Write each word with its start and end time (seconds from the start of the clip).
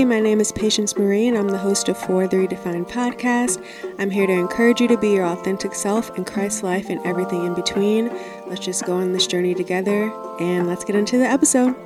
Hey, 0.00 0.06
my 0.06 0.18
name 0.18 0.40
is 0.40 0.50
Patience 0.50 0.96
Marie, 0.96 1.28
and 1.28 1.36
I'm 1.36 1.48
the 1.48 1.58
host 1.58 1.90
of 1.90 1.98
For 1.98 2.26
the 2.26 2.38
Redefined 2.38 2.88
podcast. 2.88 3.62
I'm 3.98 4.08
here 4.08 4.26
to 4.26 4.32
encourage 4.32 4.80
you 4.80 4.88
to 4.88 4.96
be 4.96 5.10
your 5.10 5.26
authentic 5.26 5.74
self 5.74 6.16
in 6.16 6.24
Christ's 6.24 6.62
life 6.62 6.88
and 6.88 7.04
everything 7.04 7.44
in 7.44 7.52
between. 7.52 8.08
Let's 8.46 8.64
just 8.64 8.86
go 8.86 8.94
on 8.94 9.12
this 9.12 9.26
journey 9.26 9.54
together, 9.54 10.10
and 10.40 10.66
let's 10.66 10.84
get 10.84 10.96
into 10.96 11.18
the 11.18 11.26
episode. 11.26 11.76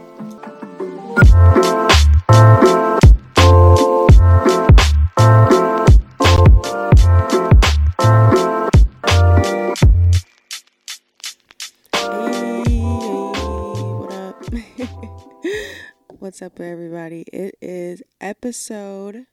Up, 16.45 16.61
everybody? 16.61 17.23
It 17.33 17.57
is 17.63 18.03
episode 18.21 19.25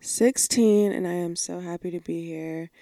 16, 0.00 0.90
and 0.90 1.06
I 1.06 1.12
am 1.12 1.36
so 1.36 1.60
happy 1.60 1.92
to 1.92 2.00
be 2.00 2.26
here. 2.26 2.72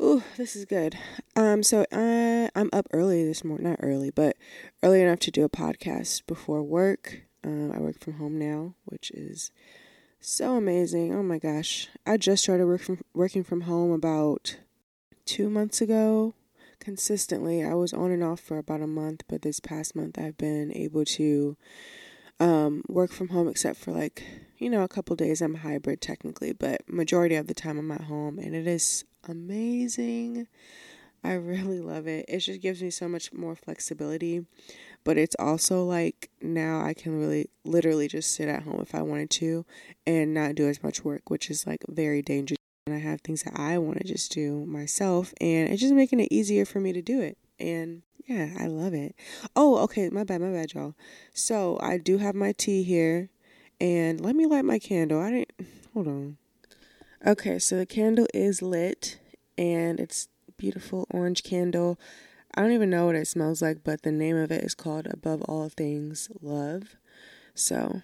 Ooh, 0.00 0.22
this 0.36 0.54
is 0.54 0.64
good. 0.64 0.96
Um, 1.34 1.64
so 1.64 1.84
I 1.90 2.48
I'm 2.54 2.70
up 2.72 2.86
early 2.92 3.24
this 3.24 3.42
morning, 3.42 3.70
not 3.70 3.80
early, 3.82 4.12
but 4.12 4.36
early 4.84 5.02
enough 5.02 5.18
to 5.20 5.32
do 5.32 5.44
a 5.44 5.48
podcast 5.48 6.28
before 6.28 6.62
work. 6.62 7.22
Um, 7.42 7.72
I 7.72 7.78
work 7.78 7.98
from 7.98 8.14
home 8.14 8.38
now, 8.38 8.74
which 8.84 9.10
is 9.10 9.50
so 10.20 10.54
amazing. 10.54 11.12
Oh 11.12 11.24
my 11.24 11.38
gosh, 11.40 11.88
I 12.06 12.18
just 12.18 12.44
started 12.44 12.68
work 12.68 12.82
from, 12.82 13.00
working 13.14 13.42
from 13.42 13.62
home 13.62 13.90
about 13.90 14.58
two 15.24 15.50
months 15.50 15.80
ago. 15.80 16.34
Consistently, 16.78 17.64
I 17.64 17.74
was 17.74 17.92
on 17.92 18.12
and 18.12 18.22
off 18.22 18.38
for 18.38 18.58
about 18.58 18.80
a 18.80 18.86
month, 18.86 19.24
but 19.26 19.42
this 19.42 19.58
past 19.58 19.96
month 19.96 20.20
I've 20.20 20.38
been 20.38 20.72
able 20.72 21.04
to 21.04 21.56
um, 22.40 22.82
work 22.88 23.12
from 23.12 23.28
home 23.28 23.48
except 23.48 23.78
for 23.78 23.92
like 23.92 24.24
you 24.58 24.70
know 24.70 24.82
a 24.82 24.88
couple 24.88 25.16
days. 25.16 25.40
I'm 25.40 25.56
hybrid 25.56 26.00
technically 26.00 26.52
but 26.52 26.88
majority 26.88 27.34
of 27.34 27.46
the 27.46 27.54
time 27.54 27.78
i'm 27.78 27.90
at 27.90 28.02
home 28.02 28.38
and 28.38 28.54
it 28.54 28.66
is 28.66 29.04
amazing. 29.28 30.46
I 31.24 31.32
really 31.34 31.80
love 31.80 32.06
it. 32.06 32.24
It 32.28 32.38
just 32.38 32.60
gives 32.60 32.82
me 32.82 32.90
so 32.90 33.08
much 33.08 33.32
more 33.32 33.56
flexibility 33.56 34.46
but 35.04 35.16
it's 35.16 35.36
also 35.38 35.84
like 35.84 36.28
now 36.42 36.84
i 36.84 36.92
can 36.92 37.18
really 37.18 37.48
literally 37.64 38.08
just 38.08 38.34
sit 38.34 38.48
at 38.48 38.62
home 38.62 38.80
if 38.80 38.94
i 38.94 39.02
wanted 39.02 39.30
to 39.30 39.64
and 40.06 40.34
not 40.34 40.54
do 40.54 40.68
as 40.68 40.82
much 40.82 41.04
work 41.04 41.30
which 41.30 41.50
is 41.50 41.66
like 41.66 41.82
very 41.88 42.22
dangerous. 42.22 42.58
And 42.86 42.94
i 42.94 42.98
have 42.98 43.20
things 43.20 43.42
that 43.44 43.58
i 43.58 43.78
want 43.78 43.98
to 43.98 44.04
just 44.04 44.32
do 44.32 44.64
myself 44.66 45.32
and 45.40 45.70
it's 45.70 45.80
just 45.80 45.94
making 45.94 46.20
it 46.20 46.28
easier 46.30 46.64
for 46.64 46.80
me 46.80 46.92
to 46.92 47.02
do 47.02 47.20
it 47.20 47.38
and 47.58 48.02
yeah, 48.26 48.54
I 48.58 48.66
love 48.66 48.94
it. 48.94 49.14
Oh, 49.56 49.78
okay, 49.84 50.10
my 50.10 50.24
bad, 50.24 50.40
my 50.40 50.50
bad, 50.50 50.74
y'all. 50.74 50.94
So 51.32 51.78
I 51.80 51.98
do 51.98 52.18
have 52.18 52.34
my 52.34 52.52
tea 52.52 52.82
here, 52.82 53.30
and 53.80 54.20
let 54.20 54.36
me 54.36 54.46
light 54.46 54.64
my 54.64 54.78
candle. 54.78 55.20
I 55.20 55.30
didn't. 55.30 55.52
Hold 55.94 56.08
on. 56.08 56.36
Okay, 57.26 57.58
so 57.58 57.76
the 57.76 57.86
candle 57.86 58.26
is 58.34 58.62
lit, 58.62 59.18
and 59.56 59.98
it's 59.98 60.28
beautiful 60.56 61.06
orange 61.10 61.42
candle. 61.42 61.98
I 62.54 62.62
don't 62.62 62.72
even 62.72 62.90
know 62.90 63.06
what 63.06 63.14
it 63.14 63.26
smells 63.26 63.62
like, 63.62 63.84
but 63.84 64.02
the 64.02 64.12
name 64.12 64.36
of 64.36 64.50
it 64.50 64.62
is 64.62 64.74
called 64.74 65.06
Above 65.10 65.42
All 65.42 65.68
Things 65.68 66.28
Love. 66.42 66.96
So 67.54 68.02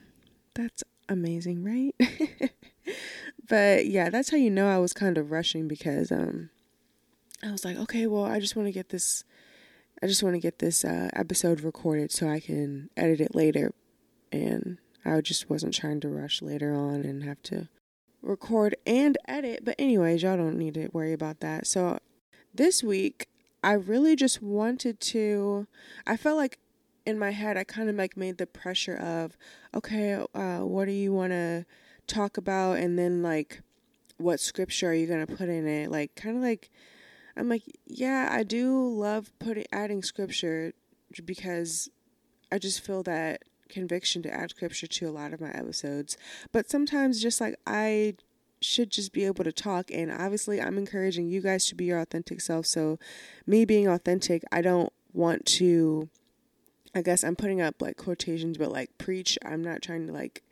that's 0.54 0.84
amazing, 1.08 1.64
right? 1.64 1.94
but 3.48 3.86
yeah, 3.86 4.10
that's 4.10 4.30
how 4.30 4.36
you 4.36 4.50
know 4.50 4.68
I 4.68 4.78
was 4.78 4.92
kind 4.92 5.18
of 5.18 5.30
rushing 5.30 5.68
because 5.68 6.10
um 6.10 6.50
I 7.42 7.50
was 7.50 7.64
like, 7.64 7.76
okay, 7.76 8.06
well, 8.06 8.24
I 8.24 8.40
just 8.40 8.56
want 8.56 8.68
to 8.68 8.72
get 8.72 8.88
this 8.88 9.24
I 10.04 10.06
just 10.06 10.22
want 10.22 10.34
to 10.34 10.38
get 10.40 10.58
this 10.58 10.84
uh, 10.84 11.08
episode 11.14 11.62
recorded 11.62 12.12
so 12.12 12.28
I 12.28 12.38
can 12.38 12.90
edit 12.94 13.22
it 13.22 13.34
later. 13.34 13.72
And 14.30 14.76
I 15.02 15.18
just 15.22 15.48
wasn't 15.48 15.72
trying 15.72 16.00
to 16.00 16.10
rush 16.10 16.42
later 16.42 16.74
on 16.74 17.06
and 17.06 17.24
have 17.24 17.42
to 17.44 17.70
record 18.20 18.76
and 18.84 19.16
edit. 19.26 19.64
But, 19.64 19.76
anyways, 19.78 20.22
y'all 20.22 20.36
don't 20.36 20.58
need 20.58 20.74
to 20.74 20.90
worry 20.92 21.14
about 21.14 21.40
that. 21.40 21.66
So, 21.66 22.00
this 22.54 22.84
week, 22.84 23.28
I 23.62 23.72
really 23.72 24.14
just 24.14 24.42
wanted 24.42 25.00
to. 25.00 25.66
I 26.06 26.18
felt 26.18 26.36
like 26.36 26.58
in 27.06 27.18
my 27.18 27.30
head, 27.30 27.56
I 27.56 27.64
kind 27.64 27.88
of 27.88 27.96
like 27.96 28.14
made 28.14 28.36
the 28.36 28.46
pressure 28.46 28.96
of, 28.96 29.38
okay, 29.72 30.22
uh, 30.34 30.58
what 30.58 30.84
do 30.84 30.92
you 30.92 31.14
want 31.14 31.32
to 31.32 31.64
talk 32.06 32.36
about? 32.36 32.76
And 32.76 32.98
then, 32.98 33.22
like, 33.22 33.62
what 34.18 34.38
scripture 34.38 34.90
are 34.90 34.94
you 34.94 35.06
going 35.06 35.26
to 35.26 35.34
put 35.34 35.48
in 35.48 35.66
it? 35.66 35.90
Like, 35.90 36.14
kind 36.14 36.36
of 36.36 36.42
like 36.42 36.70
I'm 37.36 37.48
like, 37.48 37.62
yeah, 37.86 38.28
I 38.30 38.42
do 38.42 38.88
love 38.88 39.32
putting 39.38 39.66
adding 39.72 40.02
scripture 40.02 40.72
because 41.24 41.88
I 42.52 42.58
just 42.58 42.80
feel 42.80 43.02
that 43.04 43.42
conviction 43.68 44.22
to 44.22 44.32
add 44.32 44.50
scripture 44.50 44.86
to 44.86 45.08
a 45.08 45.10
lot 45.10 45.32
of 45.32 45.40
my 45.40 45.50
episodes. 45.50 46.16
But 46.52 46.70
sometimes 46.70 47.20
just 47.20 47.40
like 47.40 47.58
I 47.66 48.14
should 48.60 48.90
just 48.90 49.12
be 49.12 49.24
able 49.24 49.44
to 49.44 49.52
talk 49.52 49.90
and 49.92 50.10
obviously 50.10 50.60
I'm 50.60 50.78
encouraging 50.78 51.28
you 51.28 51.42
guys 51.42 51.66
to 51.66 51.74
be 51.74 51.86
your 51.86 51.98
authentic 52.00 52.40
self. 52.40 52.66
So 52.66 52.98
me 53.46 53.64
being 53.64 53.88
authentic, 53.88 54.42
I 54.52 54.62
don't 54.62 54.92
want 55.12 55.44
to 55.46 56.08
I 56.96 57.02
guess 57.02 57.24
I'm 57.24 57.34
putting 57.34 57.60
up 57.60 57.82
like 57.82 57.96
quotations 57.96 58.56
but 58.56 58.70
like 58.70 58.96
preach. 58.98 59.38
I'm 59.44 59.62
not 59.62 59.82
trying 59.82 60.06
to 60.06 60.12
like 60.12 60.42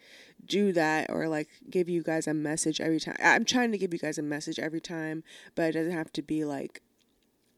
do 0.52 0.70
that 0.70 1.08
or 1.08 1.28
like 1.28 1.48
give 1.70 1.88
you 1.88 2.02
guys 2.02 2.26
a 2.26 2.34
message 2.34 2.78
every 2.78 3.00
time. 3.00 3.16
I'm 3.18 3.46
trying 3.46 3.72
to 3.72 3.78
give 3.78 3.94
you 3.94 3.98
guys 3.98 4.18
a 4.18 4.22
message 4.22 4.58
every 4.58 4.82
time, 4.82 5.24
but 5.54 5.70
it 5.70 5.72
doesn't 5.72 5.92
have 5.92 6.12
to 6.12 6.20
be 6.20 6.44
like 6.44 6.82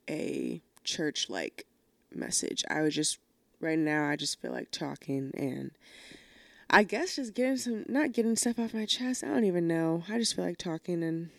a 0.09 0.63
church 0.85 1.29
like 1.29 1.67
message. 2.15 2.65
I 2.71 2.83
would 2.83 2.93
just 2.93 3.19
right 3.61 3.79
now 3.79 4.09
I 4.09 4.15
just 4.15 4.41
feel 4.41 4.53
like 4.53 4.71
talking 4.71 5.33
and 5.37 5.73
I 6.71 6.85
guess 6.85 7.17
just 7.17 7.35
getting 7.35 7.57
some 7.57 7.85
not 7.89 8.13
getting 8.13 8.37
stuff 8.37 8.61
off 8.61 8.75
my 8.75 8.87
chest. 8.87 9.25
I 9.25 9.27
don't 9.27 9.45
even 9.45 9.67
know. 9.67 10.05
I 10.09 10.19
just 10.19 10.37
feel 10.37 10.45
like 10.45 10.59
talking 10.59 11.03
and 11.03 11.31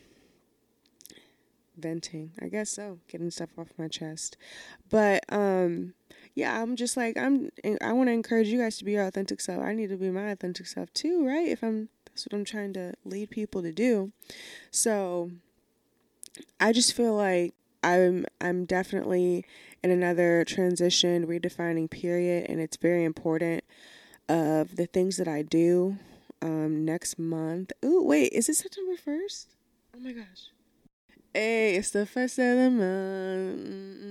venting. 1.77 2.31
I 2.41 2.47
guess 2.47 2.69
so, 2.69 2.99
getting 3.07 3.31
stuff 3.31 3.49
off 3.57 3.67
my 3.77 3.87
chest. 3.87 4.37
But 4.89 5.23
um 5.29 5.93
yeah, 6.35 6.61
I'm 6.61 6.75
just 6.75 6.97
like 6.97 7.17
I'm. 7.17 7.49
I 7.81 7.93
want 7.93 8.09
to 8.09 8.13
encourage 8.13 8.49
you 8.49 8.59
guys 8.59 8.77
to 8.77 8.85
be 8.85 8.91
your 8.91 9.07
authentic 9.07 9.39
self. 9.39 9.63
I 9.63 9.73
need 9.73 9.89
to 9.89 9.95
be 9.95 10.09
my 10.09 10.31
authentic 10.31 10.67
self 10.67 10.93
too, 10.93 11.25
right? 11.25 11.47
If 11.47 11.63
I'm, 11.63 11.87
that's 12.05 12.25
what 12.25 12.37
I'm 12.37 12.43
trying 12.43 12.73
to 12.73 12.93
lead 13.05 13.29
people 13.29 13.61
to 13.61 13.71
do. 13.71 14.11
So, 14.69 15.31
I 16.59 16.73
just 16.73 16.93
feel 16.93 17.15
like 17.15 17.53
I'm. 17.83 18.25
I'm 18.41 18.65
definitely 18.65 19.45
in 19.81 19.91
another 19.91 20.43
transition, 20.43 21.25
redefining 21.25 21.89
period, 21.89 22.47
and 22.49 22.59
it's 22.59 22.75
very 22.75 23.05
important 23.05 23.63
of 24.27 24.75
the 24.75 24.87
things 24.87 25.15
that 25.17 25.29
I 25.29 25.41
do. 25.41 25.97
Um, 26.41 26.83
next 26.83 27.17
month. 27.17 27.71
Ooh, 27.83 28.03
wait, 28.03 28.31
is 28.33 28.49
it 28.49 28.55
September 28.55 28.97
first? 28.97 29.55
Oh 29.95 29.99
my 29.99 30.11
gosh. 30.11 30.51
Hey, 31.37 31.75
it's 31.75 31.89
the 31.89 32.05
first 32.05 32.39
of 32.39 32.55
the 32.55 32.69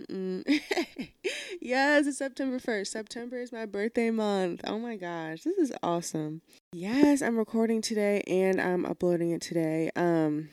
month. 0.07 0.45
yes, 1.63 2.07
it's 2.07 2.19
September 2.19 2.59
1st. 2.59 2.87
September 2.87 3.39
is 3.39 3.51
my 3.51 3.65
birthday 3.65 4.11
month. 4.11 4.61
Oh 4.67 4.79
my 4.79 4.97
gosh, 4.97 5.41
this 5.41 5.57
is 5.57 5.73
awesome. 5.83 6.43
Yes, 6.75 7.23
I'm 7.23 7.39
recording 7.39 7.81
today 7.81 8.21
and 8.27 8.61
I'm 8.61 8.85
uploading 8.85 9.31
it 9.31 9.41
today. 9.41 9.91
Um 9.97 10.51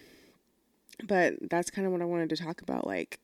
but 1.04 1.34
that's 1.50 1.70
kind 1.70 1.86
of 1.86 1.92
what 1.92 2.02
I 2.02 2.06
wanted 2.06 2.30
to 2.30 2.38
talk 2.38 2.62
about 2.62 2.88
like 2.88 3.20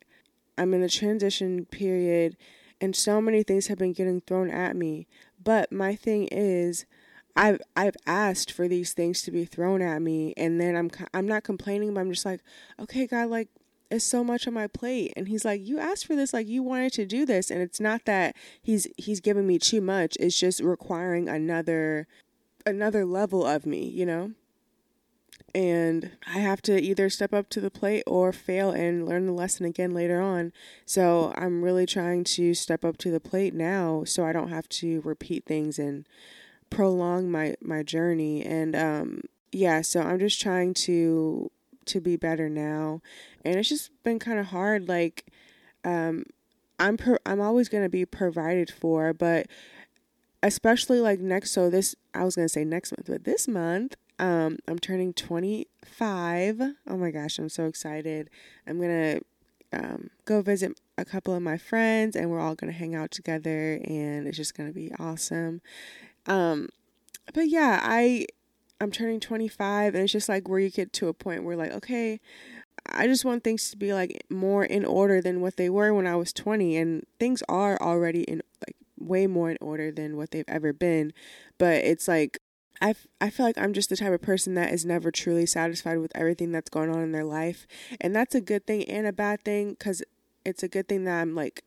I'm 0.57 0.73
in 0.73 0.81
the 0.81 0.89
transition 0.89 1.67
period 1.67 2.35
and 2.81 2.93
so 2.97 3.21
many 3.21 3.43
things 3.43 3.67
have 3.67 3.77
been 3.77 3.93
getting 3.93 4.19
thrown 4.19 4.49
at 4.49 4.75
me. 4.75 5.07
But 5.41 5.71
my 5.71 5.95
thing 5.95 6.27
is 6.33 6.85
I've 7.37 7.61
I've 7.75 7.95
asked 8.07 8.51
for 8.51 8.67
these 8.67 8.93
things 8.93 9.21
to 9.21 9.31
be 9.31 9.45
thrown 9.45 9.81
at 9.81 10.01
me, 10.01 10.33
and 10.35 10.59
then 10.59 10.75
I'm 10.75 10.89
I'm 11.13 11.27
not 11.27 11.43
complaining, 11.43 11.93
but 11.93 12.01
I'm 12.01 12.11
just 12.11 12.25
like, 12.25 12.41
okay, 12.79 13.05
God, 13.05 13.29
like 13.29 13.49
it's 13.91 14.03
so 14.03 14.23
much 14.23 14.47
on 14.47 14.53
my 14.53 14.67
plate, 14.67 15.13
and 15.15 15.27
He's 15.27 15.45
like, 15.45 15.65
you 15.65 15.79
asked 15.79 16.07
for 16.07 16.15
this, 16.15 16.33
like 16.33 16.47
you 16.47 16.63
wanted 16.63 16.93
to 16.93 17.05
do 17.05 17.25
this, 17.25 17.51
and 17.51 17.61
it's 17.61 17.79
not 17.79 18.05
that 18.05 18.35
He's 18.61 18.87
He's 18.97 19.21
giving 19.21 19.45
me 19.45 19.59
too 19.59 19.81
much. 19.81 20.17
It's 20.19 20.37
just 20.39 20.59
requiring 20.61 21.29
another 21.29 22.07
another 22.65 23.05
level 23.05 23.45
of 23.45 23.65
me, 23.65 23.87
you 23.87 24.05
know. 24.05 24.31
And 25.55 26.11
I 26.27 26.39
have 26.39 26.61
to 26.63 26.79
either 26.81 27.09
step 27.09 27.33
up 27.33 27.49
to 27.49 27.61
the 27.61 27.71
plate 27.71 28.03
or 28.05 28.33
fail 28.33 28.71
and 28.71 29.07
learn 29.07 29.25
the 29.27 29.31
lesson 29.31 29.65
again 29.65 29.93
later 29.93 30.19
on. 30.21 30.51
So 30.85 31.33
I'm 31.35 31.63
really 31.63 31.85
trying 31.85 32.25
to 32.25 32.53
step 32.53 32.83
up 32.83 32.97
to 32.99 33.11
the 33.11 33.19
plate 33.19 33.53
now 33.53 34.03
so 34.03 34.25
I 34.25 34.33
don't 34.33 34.49
have 34.49 34.67
to 34.69 35.01
repeat 35.01 35.45
things 35.45 35.79
and 35.79 36.05
prolong 36.69 37.29
my 37.31 37.55
my 37.61 37.83
journey. 37.83 38.43
And 38.43 38.75
um 38.75 39.21
yeah 39.51 39.81
so 39.81 40.01
i'm 40.01 40.19
just 40.19 40.41
trying 40.41 40.73
to 40.73 41.49
to 41.85 42.01
be 42.01 42.15
better 42.17 42.49
now. 42.49 43.01
And 43.45 43.55
it's 43.55 43.69
just 43.69 43.91
been 44.03 44.19
kind 44.19 44.39
of 44.39 44.47
hard 44.47 44.87
like 44.87 45.25
um 45.83 46.25
i'm 46.79 46.97
per- 46.97 47.19
i'm 47.25 47.41
always 47.41 47.69
going 47.69 47.83
to 47.83 47.89
be 47.89 48.05
provided 48.05 48.69
for 48.69 49.13
but 49.13 49.47
especially 50.43 50.99
like 50.99 51.19
next 51.19 51.51
so 51.51 51.69
this 51.69 51.95
i 52.13 52.23
was 52.23 52.35
going 52.35 52.47
to 52.47 52.53
say 52.53 52.63
next 52.63 52.91
month 52.91 53.07
but 53.07 53.23
this 53.23 53.47
month 53.47 53.95
um 54.19 54.57
i'm 54.67 54.77
turning 54.77 55.13
25 55.13 56.61
oh 56.87 56.97
my 56.97 57.09
gosh 57.11 57.39
i'm 57.39 57.49
so 57.49 57.65
excited. 57.65 58.29
I'm 58.67 58.79
going 58.79 58.89
to 58.89 59.21
um, 59.73 60.09
go 60.25 60.41
visit 60.41 60.79
a 60.97 61.05
couple 61.05 61.33
of 61.33 61.41
my 61.41 61.57
friends 61.57 62.15
and 62.15 62.29
we're 62.29 62.39
all 62.39 62.55
going 62.55 62.71
to 62.71 62.77
hang 62.77 62.95
out 62.95 63.11
together 63.11 63.79
and 63.83 64.27
it's 64.27 64.37
just 64.37 64.55
going 64.55 64.69
to 64.69 64.73
be 64.73 64.91
awesome 64.97 65.61
um, 66.27 66.69
but 67.33 67.47
yeah, 67.47 67.79
I 67.83 68.27
I'm 68.79 68.91
turning 68.91 69.19
25 69.19 69.95
and 69.95 70.03
it's 70.03 70.13
just 70.13 70.29
like 70.29 70.47
where 70.47 70.59
you 70.59 70.69
get 70.69 70.93
to 70.93 71.07
a 71.07 71.13
point 71.13 71.43
where 71.43 71.55
like, 71.55 71.71
okay, 71.71 72.19
I 72.85 73.07
just 73.07 73.25
want 73.25 73.43
things 73.43 73.69
to 73.71 73.77
be 73.77 73.93
like 73.93 74.23
more 74.29 74.63
in 74.63 74.85
order 74.85 75.21
than 75.21 75.41
what 75.41 75.57
they 75.57 75.69
were 75.69 75.93
when 75.93 76.07
I 76.07 76.15
was 76.15 76.31
20 76.31 76.77
and 76.77 77.05
things 77.19 77.41
are 77.49 77.81
already 77.81 78.21
in 78.23 78.41
like 78.65 78.75
way 78.99 79.27
more 79.27 79.49
in 79.49 79.57
order 79.61 79.91
than 79.91 80.15
what 80.15 80.31
they've 80.31 80.45
ever 80.47 80.73
been. 80.73 81.11
But 81.57 81.83
it's 81.83 82.07
like 82.07 82.39
I, 82.79 82.93
I 83.19 83.31
feel 83.31 83.45
like 83.45 83.57
I'm 83.57 83.73
just 83.73 83.89
the 83.89 83.97
type 83.97 84.13
of 84.13 84.21
person 84.21 84.53
that 84.53 84.71
is 84.71 84.85
never 84.85 85.09
truly 85.09 85.47
satisfied 85.47 85.97
with 85.97 86.11
everything 86.15 86.51
that's 86.51 86.69
going 86.69 86.91
on 86.91 87.01
in 87.01 87.11
their 87.11 87.23
life. 87.23 87.65
And 87.99 88.15
that's 88.15 88.35
a 88.35 88.41
good 88.41 88.67
thing 88.67 88.83
and 88.83 89.07
a 89.07 89.13
bad 89.13 89.43
thing 89.43 89.71
because 89.71 90.03
it's 90.45 90.61
a 90.61 90.67
good 90.67 90.87
thing 90.87 91.05
that 91.05 91.19
I'm 91.19 91.33
like 91.33 91.65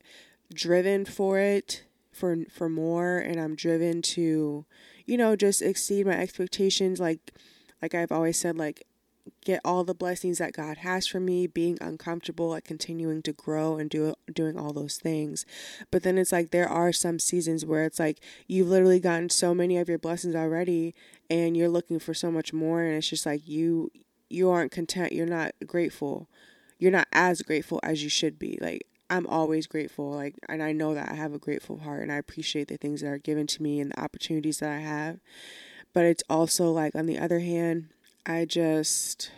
driven 0.55 1.05
for 1.05 1.39
it 1.39 1.85
for 2.12 2.37
for 2.51 2.69
more 2.69 3.19
and 3.19 3.41
I'm 3.41 3.55
driven 3.55 4.03
to 4.03 4.65
you 5.07 5.17
know 5.17 5.37
just 5.37 5.62
exceed 5.62 6.07
my 6.07 6.19
expectations. 6.19 7.01
Like 7.01 7.33
like 7.83 7.95
I've 7.95 8.12
always 8.12 8.39
said 8.39 8.57
like 8.57 8.87
get 9.45 9.61
all 9.65 9.85
the 9.85 9.95
blessings 9.95 10.39
that 10.39 10.53
God 10.53 10.79
has 10.79 11.07
for 11.07 11.21
me 11.21 11.47
being 11.47 11.79
uncomfortable 11.81 12.49
like 12.51 12.65
continuing 12.65 13.23
to 13.23 13.33
grow 13.33 13.77
and 13.77 13.89
do 13.89 14.15
doing 14.33 14.59
all 14.59 14.73
those 14.73 14.99
things. 14.99 15.47
But 15.91 16.03
then 16.03 16.19
it's 16.19 16.33
like 16.33 16.51
there 16.51 16.69
are 16.69 16.93
some 16.93 17.19
seasons 17.19 17.65
where 17.65 17.85
it's 17.85 17.99
like 17.99 18.21
you've 18.47 18.69
literally 18.69 19.01
gotten 19.01 19.31
so 19.31 19.55
many 19.55 19.79
of 19.79 19.89
your 19.89 19.99
blessings 19.99 20.35
already 20.35 20.95
and 21.29 21.57
you're 21.57 21.69
looking 21.69 21.99
for 21.99 22.15
so 22.15 22.31
much 22.31 22.53
more 22.53 22.83
and 22.83 22.97
it's 22.97 23.09
just 23.09 23.27
like 23.27 23.47
you 23.47 23.91
you 24.29 24.49
aren't 24.49 24.73
content. 24.73 25.12
You're 25.12 25.27
not 25.27 25.53
grateful. 25.67 26.29
You're 26.79 26.93
not 26.93 27.09
as 27.12 27.43
grateful 27.43 27.81
as 27.83 28.03
you 28.03 28.09
should 28.09 28.39
be. 28.39 28.59
Like 28.61 28.87
I'm 29.11 29.27
always 29.27 29.67
grateful. 29.67 30.12
Like, 30.12 30.37
and 30.49 30.62
I 30.62 30.73
know 30.73 30.95
that 30.95 31.11
I 31.11 31.15
have 31.15 31.35
a 31.35 31.39
grateful 31.39 31.79
heart 31.79 32.03
and 32.03 32.12
I 32.12 32.17
appreciate 32.17 32.69
the 32.69 32.77
things 32.77 33.01
that 33.01 33.09
are 33.09 33.19
given 33.19 33.47
to 33.49 33.62
me 33.62 33.81
and 33.81 33.91
the 33.91 34.01
opportunities 34.01 34.59
that 34.59 34.71
I 34.71 34.79
have. 34.79 35.19
But 35.93 36.05
it's 36.05 36.23
also 36.31 36.71
like, 36.71 36.95
on 36.95 37.07
the 37.07 37.19
other 37.19 37.41
hand, 37.41 37.89
I 38.25 38.45
just, 38.45 39.33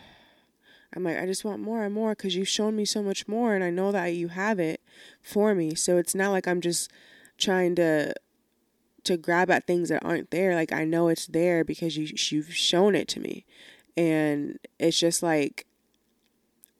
I'm 0.94 1.02
like, 1.02 1.18
I 1.18 1.24
just 1.24 1.44
want 1.44 1.62
more 1.62 1.82
and 1.84 1.94
more 1.94 2.10
because 2.10 2.36
you've 2.36 2.48
shown 2.48 2.76
me 2.76 2.84
so 2.84 3.02
much 3.02 3.26
more 3.26 3.54
and 3.54 3.64
I 3.64 3.70
know 3.70 3.90
that 3.92 4.08
you 4.08 4.28
have 4.28 4.60
it 4.60 4.82
for 5.22 5.54
me. 5.54 5.74
So 5.74 5.96
it's 5.96 6.14
not 6.14 6.32
like 6.32 6.46
I'm 6.46 6.60
just 6.60 6.90
trying 7.38 7.74
to 7.76 8.14
to 9.04 9.16
grab 9.16 9.50
at 9.50 9.66
things 9.66 9.88
that 9.88 10.04
aren't 10.04 10.30
there 10.30 10.54
like 10.54 10.72
i 10.72 10.84
know 10.84 11.08
it's 11.08 11.26
there 11.26 11.64
because 11.64 11.96
you 11.96 12.08
you've 12.30 12.54
shown 12.54 12.94
it 12.94 13.08
to 13.08 13.20
me 13.20 13.44
and 13.96 14.58
it's 14.78 14.98
just 14.98 15.22
like 15.22 15.66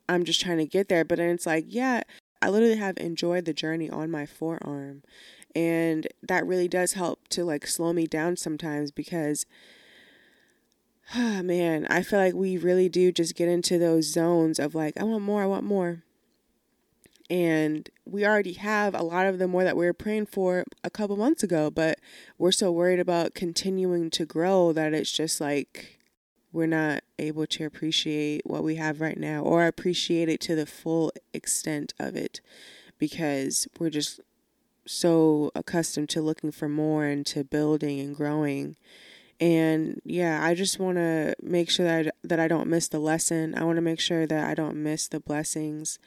i'm 0.09 0.25
just 0.25 0.41
trying 0.41 0.59
to 0.59 0.67
get 0.67 0.89
there 0.89 1.05
but 1.05 1.19
then 1.19 1.31
it's 1.31 1.47
like 1.47 1.65
yeah 1.67 2.03
I 2.43 2.49
literally 2.49 2.77
have 2.77 2.99
enjoyed 2.99 3.45
the 3.45 3.55
journey 3.55 3.89
on 3.89 4.11
my 4.11 4.27
forearm. 4.27 5.03
And 5.55 6.09
that 6.23 6.47
really 6.47 6.69
does 6.69 6.95
help 6.95 7.29
to 7.29 7.45
like 7.45 7.67
slow 7.67 7.93
me 7.93 8.07
down 8.07 8.37
sometimes 8.37 8.91
because 8.91 9.47
oh 11.15 11.43
man, 11.43 11.87
I 11.89 12.03
feel 12.03 12.19
like 12.19 12.35
we 12.35 12.57
really 12.57 12.89
do 12.89 13.13
just 13.13 13.37
get 13.37 13.49
into 13.49 13.79
those 13.79 14.07
zones 14.13 14.59
of 14.59 14.75
like, 14.75 14.99
I 14.99 15.05
want 15.05 15.23
more, 15.23 15.43
I 15.43 15.47
want 15.47 15.65
more. 15.65 16.03
And 17.31 17.89
we 18.05 18.27
already 18.27 18.53
have 18.55 18.95
a 18.95 19.03
lot 19.03 19.27
of 19.27 19.39
the 19.39 19.49
more 19.49 19.65
that 19.65 19.77
we 19.77 19.87
were 19.87 19.95
praying 19.95 20.27
for 20.27 20.65
a 20.85 20.91
couple 20.91 21.17
months 21.17 21.43
ago, 21.43 21.71
but 21.71 21.99
we're 22.37 22.53
so 22.53 22.71
worried 22.71 23.01
about 23.01 23.35
continuing 23.35 24.11
to 24.11 24.27
grow 24.27 24.73
that 24.73 24.93
it's 24.93 25.11
just 25.11 25.41
like 25.41 25.92
we're 26.53 26.67
not 26.67 27.03
able 27.19 27.47
to 27.47 27.65
appreciate 27.65 28.43
what 28.45 28.63
we 28.63 28.77
have 28.77 29.01
right 29.01 29.19
now 29.19 29.43
or 29.43 29.67
appreciate 29.67 30.29
it 30.29 30.41
to 30.41 30.55
the 30.55 30.67
full 30.67 31.13
extent 31.33 31.95
of 31.99 32.15
it 32.15 32.41
because 32.99 33.67
we're 33.79 33.91
just 33.91 34.21
so 34.87 35.51
accustomed 35.55 36.09
to 36.11 36.21
looking 36.21 36.53
for 36.53 36.69
more 36.69 37.05
and 37.05 37.25
to 37.27 37.45
building 37.45 38.01
and 38.01 38.15
growing. 38.15 38.77
And 39.41 40.01
yeah, 40.05 40.45
I 40.45 40.55
just 40.55 40.79
want 40.79 40.99
to 40.99 41.35
make 41.43 41.71
sure 41.71 41.87
that 41.87 42.07
I, 42.07 42.11
that 42.23 42.41
I 42.41 42.49
don't 42.49 42.69
miss 42.69 42.89
the 42.89 42.99
lesson. 42.99 43.55
I 43.57 43.65
want 43.65 43.77
to 43.77 43.83
make 43.83 44.01
sure 44.01 44.27
that 44.27 44.49
I 44.49 44.55
don't 44.55 44.77
miss 44.77 45.09
the 45.09 45.21
blessings. 45.21 45.99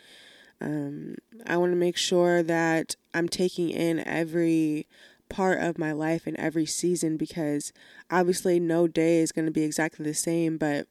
Um, 0.61 1.15
I 1.45 1.57
want 1.57 1.71
to 1.71 1.77
make 1.77 1.97
sure 1.97 2.41
that 2.43 2.95
I'm 3.13 3.27
taking 3.27 3.69
in 3.69 3.99
every 3.99 4.87
part 5.29 5.59
of 5.59 5.77
my 5.77 5.91
life 5.91 6.27
in 6.27 6.39
every 6.39 6.65
season 6.65 7.17
because 7.17 7.73
obviously 8.09 8.59
no 8.59 8.87
day 8.87 9.19
is 9.19 9.31
going 9.31 9.45
to 9.45 9.51
be 9.51 9.63
exactly 9.63 10.03
the 10.05 10.13
same, 10.13 10.57
but 10.57 10.87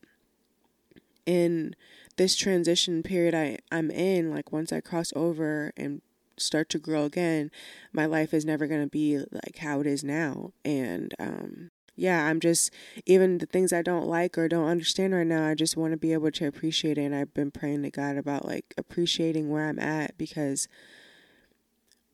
in 1.26 1.74
this 2.16 2.36
transition 2.36 3.02
period 3.02 3.34
I, 3.34 3.58
I'm 3.72 3.90
in, 3.90 4.30
like 4.30 4.52
once 4.52 4.72
I 4.72 4.80
cross 4.80 5.12
over 5.16 5.72
and 5.76 6.02
start 6.36 6.68
to 6.70 6.78
grow 6.78 7.04
again, 7.04 7.50
my 7.92 8.06
life 8.06 8.34
is 8.34 8.44
never 8.44 8.66
going 8.66 8.82
to 8.82 8.88
be 8.88 9.18
like 9.18 9.58
how 9.58 9.80
it 9.80 9.86
is 9.86 10.04
now. 10.04 10.52
And 10.64 11.14
um, 11.18 11.70
yeah, 11.96 12.26
I'm 12.26 12.40
just, 12.40 12.72
even 13.06 13.38
the 13.38 13.46
things 13.46 13.72
I 13.72 13.82
don't 13.82 14.06
like 14.06 14.36
or 14.36 14.48
don't 14.48 14.68
understand 14.68 15.14
right 15.14 15.26
now, 15.26 15.48
I 15.48 15.54
just 15.54 15.76
want 15.76 15.92
to 15.92 15.96
be 15.96 16.12
able 16.12 16.30
to 16.32 16.46
appreciate 16.46 16.98
it. 16.98 17.02
And 17.02 17.14
I've 17.14 17.34
been 17.34 17.50
praying 17.50 17.82
to 17.82 17.90
God 17.90 18.16
about 18.16 18.44
like 18.44 18.74
appreciating 18.76 19.48
where 19.48 19.68
I'm 19.68 19.78
at 19.78 20.18
because 20.18 20.68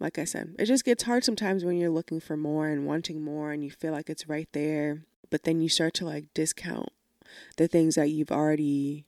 like 0.00 0.18
I 0.18 0.24
said, 0.24 0.56
it 0.58 0.64
just 0.64 0.84
gets 0.84 1.04
hard 1.04 1.24
sometimes 1.24 1.64
when 1.64 1.76
you're 1.76 1.90
looking 1.90 2.20
for 2.20 2.36
more 2.36 2.68
and 2.68 2.86
wanting 2.86 3.22
more 3.22 3.52
and 3.52 3.62
you 3.62 3.70
feel 3.70 3.92
like 3.92 4.08
it's 4.08 4.28
right 4.28 4.48
there, 4.52 5.04
but 5.28 5.44
then 5.44 5.60
you 5.60 5.68
start 5.68 5.94
to 5.94 6.06
like 6.06 6.32
discount 6.34 6.88
the 7.56 7.68
things 7.68 7.94
that 7.94 8.10
you've 8.10 8.32
already 8.32 9.04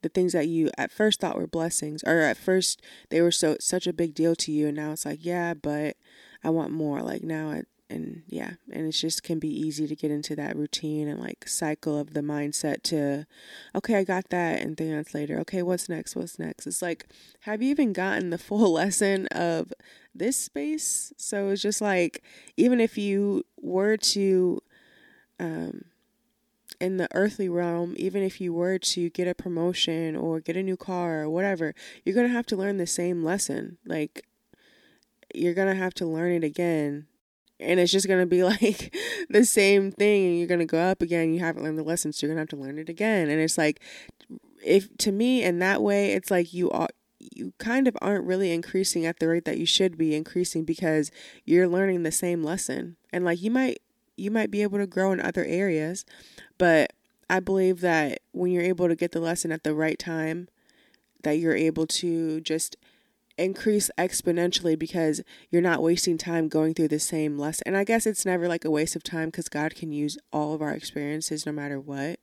the 0.00 0.08
things 0.08 0.32
that 0.32 0.48
you 0.48 0.70
at 0.76 0.90
first 0.90 1.20
thought 1.20 1.36
were 1.36 1.46
blessings 1.46 2.02
or 2.04 2.20
at 2.20 2.36
first 2.36 2.82
they 3.10 3.20
were 3.20 3.30
so 3.30 3.56
such 3.60 3.86
a 3.86 3.92
big 3.92 4.14
deal 4.14 4.34
to 4.34 4.50
you 4.50 4.66
and 4.68 4.76
now 4.76 4.92
it's 4.92 5.04
like, 5.04 5.24
yeah, 5.24 5.54
but 5.54 5.96
I 6.42 6.50
want 6.50 6.72
more. 6.72 7.02
Like 7.02 7.22
now 7.22 7.50
it 7.50 7.68
and 7.92 8.22
yeah, 8.26 8.52
and 8.72 8.86
it 8.86 8.92
just 8.92 9.22
can 9.22 9.38
be 9.38 9.48
easy 9.48 9.86
to 9.86 9.94
get 9.94 10.10
into 10.10 10.34
that 10.36 10.56
routine 10.56 11.08
and 11.08 11.20
like 11.20 11.46
cycle 11.46 11.98
of 11.98 12.14
the 12.14 12.20
mindset 12.20 12.82
to, 12.84 13.26
okay, 13.74 13.96
I 13.96 14.04
got 14.04 14.30
that, 14.30 14.62
and 14.62 14.76
three 14.76 14.90
months 14.90 15.14
later, 15.14 15.38
okay, 15.40 15.62
what's 15.62 15.88
next? 15.88 16.16
What's 16.16 16.38
next? 16.38 16.66
It's 16.66 16.82
like, 16.82 17.06
have 17.40 17.62
you 17.62 17.70
even 17.70 17.92
gotten 17.92 18.30
the 18.30 18.38
full 18.38 18.72
lesson 18.74 19.26
of 19.28 19.72
this 20.14 20.36
space? 20.36 21.12
So 21.16 21.48
it's 21.50 21.62
just 21.62 21.80
like, 21.80 22.22
even 22.56 22.80
if 22.80 22.96
you 22.96 23.44
were 23.60 23.96
to, 23.96 24.62
um, 25.38 25.84
in 26.80 26.96
the 26.96 27.08
earthly 27.12 27.48
realm, 27.48 27.94
even 27.96 28.22
if 28.22 28.40
you 28.40 28.52
were 28.52 28.78
to 28.78 29.10
get 29.10 29.28
a 29.28 29.34
promotion 29.34 30.16
or 30.16 30.40
get 30.40 30.56
a 30.56 30.62
new 30.62 30.76
car 30.76 31.22
or 31.22 31.30
whatever, 31.30 31.74
you're 32.04 32.14
gonna 32.14 32.28
have 32.28 32.46
to 32.46 32.56
learn 32.56 32.78
the 32.78 32.86
same 32.86 33.22
lesson. 33.22 33.78
Like, 33.84 34.24
you're 35.34 35.54
gonna 35.54 35.74
have 35.74 35.94
to 35.94 36.06
learn 36.06 36.32
it 36.32 36.44
again 36.44 37.06
and 37.62 37.80
it's 37.80 37.92
just 37.92 38.08
gonna 38.08 38.26
be 38.26 38.44
like 38.52 38.94
the 39.30 39.44
same 39.44 39.90
thing 39.90 40.26
and 40.26 40.38
you're 40.38 40.48
gonna 40.48 40.66
go 40.66 40.78
up 40.78 41.02
again 41.02 41.32
you 41.32 41.40
haven't 41.40 41.62
learned 41.62 41.78
the 41.78 41.82
lesson 41.82 42.12
so 42.12 42.26
you're 42.26 42.34
gonna 42.34 42.40
have 42.42 42.48
to 42.48 42.56
learn 42.56 42.78
it 42.78 42.88
again 42.88 43.28
and 43.28 43.40
it's 43.40 43.58
like 43.58 43.80
if 44.64 44.94
to 44.98 45.12
me 45.12 45.42
in 45.42 45.58
that 45.58 45.82
way 45.82 46.12
it's 46.12 46.30
like 46.30 46.52
you 46.52 46.70
are 46.70 46.88
you 47.18 47.52
kind 47.58 47.86
of 47.86 47.96
aren't 48.02 48.24
really 48.24 48.50
increasing 48.52 49.06
at 49.06 49.20
the 49.20 49.28
rate 49.28 49.44
that 49.44 49.58
you 49.58 49.66
should 49.66 49.96
be 49.96 50.14
increasing 50.14 50.64
because 50.64 51.10
you're 51.44 51.68
learning 51.68 52.02
the 52.02 52.12
same 52.12 52.42
lesson 52.42 52.96
and 53.12 53.24
like 53.24 53.40
you 53.40 53.50
might 53.50 53.80
you 54.16 54.30
might 54.30 54.50
be 54.50 54.62
able 54.62 54.78
to 54.78 54.86
grow 54.86 55.12
in 55.12 55.20
other 55.20 55.44
areas 55.44 56.04
but 56.58 56.92
i 57.30 57.38
believe 57.38 57.80
that 57.80 58.18
when 58.32 58.50
you're 58.50 58.62
able 58.62 58.88
to 58.88 58.96
get 58.96 59.12
the 59.12 59.20
lesson 59.20 59.52
at 59.52 59.62
the 59.62 59.74
right 59.74 59.98
time 59.98 60.48
that 61.22 61.38
you're 61.38 61.56
able 61.56 61.86
to 61.86 62.40
just 62.40 62.76
increase 63.42 63.90
exponentially 63.98 64.78
because 64.78 65.22
you're 65.50 65.62
not 65.62 65.82
wasting 65.82 66.18
time 66.18 66.48
going 66.48 66.74
through 66.74 66.88
the 66.88 66.98
same 66.98 67.38
lesson. 67.38 67.64
And 67.66 67.76
I 67.76 67.84
guess 67.84 68.06
it's 68.06 68.26
never 68.26 68.48
like 68.48 68.64
a 68.64 68.70
waste 68.70 68.96
of 68.96 69.02
time 69.02 69.28
because 69.28 69.48
God 69.48 69.74
can 69.74 69.92
use 69.92 70.18
all 70.32 70.54
of 70.54 70.62
our 70.62 70.72
experiences 70.72 71.46
no 71.46 71.52
matter 71.52 71.78
what. 71.78 72.20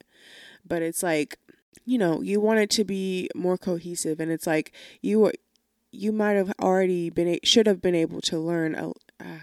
But 0.66 0.82
it's 0.82 1.04
like, 1.04 1.38
you 1.86 1.98
know, 1.98 2.22
you 2.22 2.40
want 2.40 2.60
it 2.60 2.70
to 2.72 2.84
be 2.84 3.30
more 3.36 3.58
cohesive 3.58 4.20
and 4.20 4.32
it's 4.32 4.48
like 4.48 4.72
you 5.02 5.32
you 5.92 6.12
might 6.12 6.34
have 6.34 6.54
already 6.62 7.10
been 7.10 7.40
should 7.44 7.68
have 7.68 7.82
been 7.82 7.96
able 7.96 8.22
to 8.22 8.38
learn 8.38 8.76
a 8.76 8.90
uh, 9.20 9.40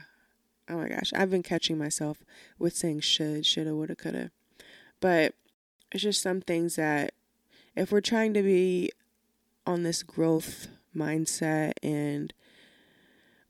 oh 0.69 0.79
my 0.79 0.89
gosh, 0.89 1.13
I've 1.15 1.31
been 1.31 1.43
catching 1.43 1.79
myself 1.79 2.19
with 2.59 2.77
saying 2.77 3.01
should, 3.01 3.47
shoulda, 3.47 3.75
woulda, 3.75 3.97
coulda. 3.97 4.31
But 5.01 5.35
it's 5.93 6.03
just 6.03 6.23
some 6.23 6.41
things 6.41 6.77
that 6.77 7.13
if 7.75 7.93
we're 7.93 8.01
trying 8.01 8.35
to 8.35 8.43
be 8.43 8.91
on 9.67 9.83
this 9.83 10.03
growth 10.03 10.69
mindset 10.97 11.73
and 11.83 12.33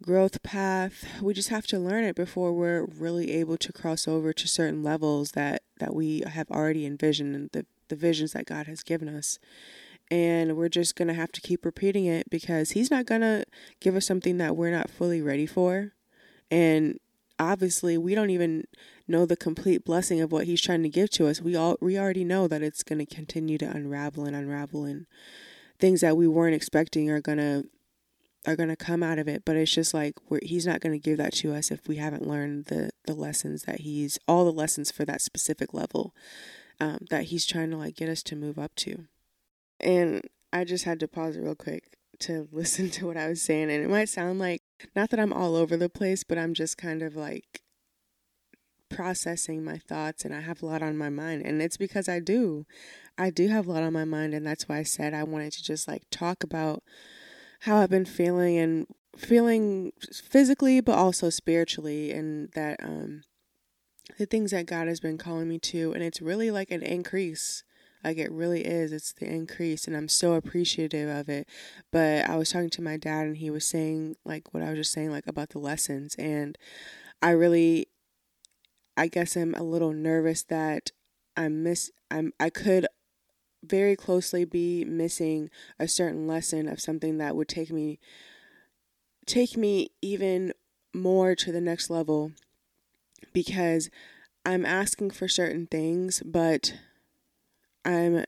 growth 0.03 0.43
path. 0.43 1.07
We 1.23 1.35
just 1.35 1.49
have 1.49 1.67
to 1.69 1.79
learn 1.79 2.05
it 2.05 2.17
before 2.17 2.53
we're 2.53 2.85
really 2.85 3.33
able 3.33 3.57
to 3.59 3.73
cross 3.73 4.07
over 4.07 4.33
to 4.33 4.49
certain 4.49 4.83
levels 4.83 5.33
that, 5.33 5.63
that 5.79 5.95
we 5.95 6.23
have 6.27 6.51
already 6.51 6.85
envisioned 6.85 7.51
the, 7.53 7.67
the 7.89 7.97
visions 7.97 8.33
that 8.33 8.47
God 8.47 8.67
has 8.67 8.83
given 8.83 9.09
us. 9.09 9.39
And 10.11 10.57
we're 10.57 10.69
just 10.69 10.95
going 10.95 11.09
to 11.09 11.15
have 11.15 11.33
to 11.33 11.41
keep 11.41 11.65
repeating 11.65 12.07
it 12.07 12.31
because 12.31 12.73
He's 12.73 12.91
not 12.91 13.07
going 13.07 13.23
to 13.23 13.45
give 13.81 13.97
us 13.97 14.07
something 14.07 14.39
that 14.39 14.57
we're 14.57 14.71
not 14.71 14.91
fully 14.91 15.21
ready 15.21 15.47
for. 15.47 15.93
And 16.49 17.01
obviously, 17.41 17.99
we 17.99 18.15
don't 18.15 18.31
even 18.31 18.65
know 19.09 19.27
the 19.27 19.37
complete 19.37 19.85
blessing 19.85 20.21
of 20.21 20.31
what 20.31 20.47
He's 20.47 20.61
trying 20.63 20.85
to 20.85 20.89
give 20.89 21.11
to 21.11 21.27
us. 21.27 21.43
We 21.43 21.57
all 21.57 21.77
we 21.81 21.99
already 21.99 22.23
know 22.23 22.47
that 22.47 22.63
it's 22.63 22.85
going 22.85 23.05
to 23.05 23.15
continue 23.15 23.59
to 23.59 23.69
unravel 23.69 24.27
and 24.27 24.37
unravel 24.37 24.85
and 24.85 25.07
things 25.79 26.01
that 26.03 26.17
we 26.17 26.29
weren't 26.29 26.55
expecting 26.55 27.11
are 27.11 27.21
gonna 27.21 27.65
are 28.47 28.57
gonna 28.57 28.77
come 28.77 29.03
out 29.03 29.19
of 29.19 29.29
it. 29.29 29.45
But 29.45 29.57
it's 29.57 29.73
just 29.75 29.95
like 29.95 30.15
he's 30.43 30.67
not 30.67 30.81
gonna 30.81 30.99
give 30.99 31.19
that 31.19 31.35
to 31.35 31.55
us 31.55 31.71
if 31.71 31.87
we 31.89 31.97
haven't 31.97 32.27
learned 32.27 32.67
the 32.67 32.91
the 33.07 33.15
lessons 33.15 33.63
that 33.63 33.81
he's 33.81 34.19
all 34.29 34.45
the 34.45 34.53
lessons 34.53 34.91
for 34.91 35.05
that 35.05 35.21
specific 35.23 35.75
level. 35.75 36.15
um, 36.81 36.99
that 37.11 37.25
he's 37.25 37.47
trying 37.47 37.71
to 37.71 37.77
like 37.77 37.97
get 37.97 38.09
us 38.09 38.23
to 38.25 38.37
move 38.37 38.59
up 38.59 38.75
to. 38.77 39.07
And 39.81 40.23
I 40.53 40.65
just 40.65 40.85
had 40.85 41.01
to 41.01 41.09
pause 41.09 41.37
it 41.37 41.41
real 41.43 41.55
quick 41.55 41.85
to 42.21 42.49
listen 42.53 42.91
to 42.91 43.07
what 43.07 43.17
I 43.17 43.29
was 43.29 43.43
saying. 43.43 43.71
And 43.71 43.83
it 43.85 43.89
might 43.91 44.09
sound 44.09 44.39
like, 44.39 44.63
not 44.95 45.11
that 45.11 45.21
I'm 45.21 45.33
all 45.33 45.57
over 45.57 45.77
the 45.77 45.89
place, 45.89 46.25
but 46.25 46.39
I'm 46.39 46.55
just 46.55 46.77
kind 46.79 47.03
of 47.03 47.17
like 47.17 47.63
processing 48.97 49.63
my 49.63 49.77
thoughts 49.77 50.25
and 50.25 50.35
I 50.35 50.41
have 50.41 50.63
a 50.63 50.67
lot 50.67 50.83
on 50.83 50.97
my 50.97 51.11
mind. 51.11 51.43
And 51.45 51.61
it's 51.61 51.77
because 51.77 52.09
I 52.09 52.19
do. 52.19 52.65
I 53.19 53.29
do 53.29 53.49
have 53.49 53.67
a 53.67 53.73
lot 53.73 53.83
on 53.83 53.93
my 53.93 54.07
mind. 54.07 54.33
And 54.33 54.47
that's 54.47 54.69
why 54.69 54.79
I 54.79 54.85
said 54.85 55.13
I 55.13 55.23
wanted 55.23 55.53
to 55.53 55.63
just 55.63 55.87
like 55.87 56.05
talk 56.11 56.43
about 56.43 56.83
how 57.61 57.77
I've 57.77 57.91
been 57.91 58.07
feeling 58.07 58.57
and 58.57 58.87
feeling 59.15 59.93
physically, 60.11 60.81
but 60.81 60.97
also 60.97 61.29
spiritually. 61.29 62.11
And 62.11 62.51
that, 62.53 62.83
um, 62.83 63.25
the 64.19 64.25
things 64.25 64.53
that 64.53 64.65
God 64.65 64.89
has 64.89 65.01
been 65.01 65.19
calling 65.19 65.49
me 65.49 65.59
to. 65.59 65.93
And 65.93 66.03
it's 66.03 66.23
really 66.23 66.51
like 66.51 66.71
an 66.71 66.83
increase. 66.83 67.65
Like 68.03 68.17
it 68.17 68.33
really 68.33 68.65
is. 68.65 68.93
It's 68.93 69.13
the 69.13 69.27
increase. 69.27 69.87
And 69.87 69.95
I'm 69.95 70.09
so 70.09 70.33
appreciative 70.35 71.15
of 71.15 71.29
it. 71.29 71.47
But 71.93 72.31
I 72.31 72.37
was 72.37 72.51
talking 72.51 72.71
to 72.71 72.83
my 72.83 72.97
dad 72.97 73.27
and 73.27 73.37
he 73.37 73.51
was 73.51 73.67
saying, 73.67 74.17
like, 74.25 74.55
what 74.55 74.63
I 74.63 74.71
was 74.71 74.79
just 74.79 74.93
saying, 74.93 75.11
like, 75.11 75.27
about 75.27 75.51
the 75.51 75.59
lessons. 75.59 76.15
And 76.15 76.57
I 77.21 77.31
really, 77.31 77.89
I 78.97 79.09
guess 79.09 79.37
I'm 79.37 79.55
a 79.55 79.63
little 79.63 79.93
nervous 79.93 80.43
that 80.45 80.91
I 81.37 81.49
miss, 81.49 81.91
I'm, 82.11 82.33
I 82.41 82.51
could 82.51 82.87
very 83.63 83.97
closely 83.97 84.45
be 84.45 84.85
missing 84.85 85.51
a 85.79 85.89
certain 85.89 86.27
lesson 86.27 86.69
of 86.69 86.81
something 86.81 87.19
that 87.19 87.37
would 87.37 87.49
take 87.49 87.71
me, 87.71 87.99
take 89.27 89.57
me 89.57 89.91
even 90.01 90.53
more 90.95 91.35
to 91.35 91.53
the 91.53 91.61
next 91.61 91.91
level 91.91 92.33
because 93.33 93.91
I'm 94.45 94.65
asking 94.65 95.11
for 95.11 95.29
certain 95.29 95.67
things, 95.67 96.23
but 96.25 96.75
I'm 97.85 98.25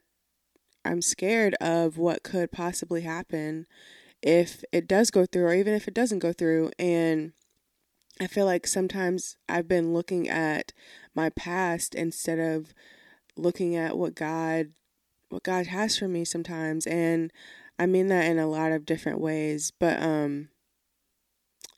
I'm 0.84 1.02
scared 1.02 1.54
of 1.60 1.98
what 1.98 2.22
could 2.22 2.50
possibly 2.50 3.02
happen 3.02 3.66
if 4.22 4.64
it 4.72 4.88
does 4.88 5.10
go 5.10 5.26
through 5.26 5.44
or 5.44 5.54
even 5.54 5.74
if 5.74 5.86
it 5.86 5.94
doesn't 5.94 6.20
go 6.20 6.32
through 6.32 6.70
and 6.78 7.32
I 8.20 8.26
feel 8.26 8.46
like 8.46 8.66
sometimes 8.66 9.36
I've 9.48 9.68
been 9.68 9.92
looking 9.92 10.28
at 10.28 10.72
my 11.14 11.30
past 11.30 11.94
instead 11.94 12.38
of 12.38 12.74
looking 13.36 13.76
at 13.76 13.96
what 13.96 14.14
God 14.14 14.72
what 15.28 15.42
God 15.42 15.66
has 15.66 15.96
for 15.98 16.08
me 16.08 16.24
sometimes 16.24 16.86
and 16.86 17.32
I 17.78 17.86
mean 17.86 18.08
that 18.08 18.24
in 18.24 18.38
a 18.38 18.46
lot 18.48 18.72
of 18.72 18.86
different 18.86 19.20
ways 19.20 19.72
but 19.78 20.02
um 20.02 20.48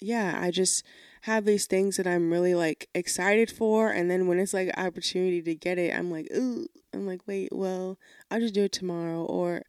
yeah 0.00 0.38
I 0.40 0.50
just 0.50 0.84
have 1.22 1.44
these 1.44 1.66
things 1.66 1.96
that 1.96 2.06
I'm 2.06 2.32
really 2.32 2.54
like 2.54 2.88
excited 2.94 3.50
for 3.50 3.90
and 3.90 4.10
then 4.10 4.26
when 4.26 4.38
it's 4.38 4.54
like 4.54 4.70
opportunity 4.78 5.42
to 5.42 5.54
get 5.54 5.78
it, 5.78 5.94
I'm 5.94 6.10
like, 6.10 6.28
ooh 6.34 6.66
I'm 6.94 7.06
like, 7.06 7.20
wait, 7.26 7.50
well, 7.52 7.98
I'll 8.30 8.40
just 8.40 8.54
do 8.54 8.64
it 8.64 8.72
tomorrow 8.72 9.24
or 9.24 9.62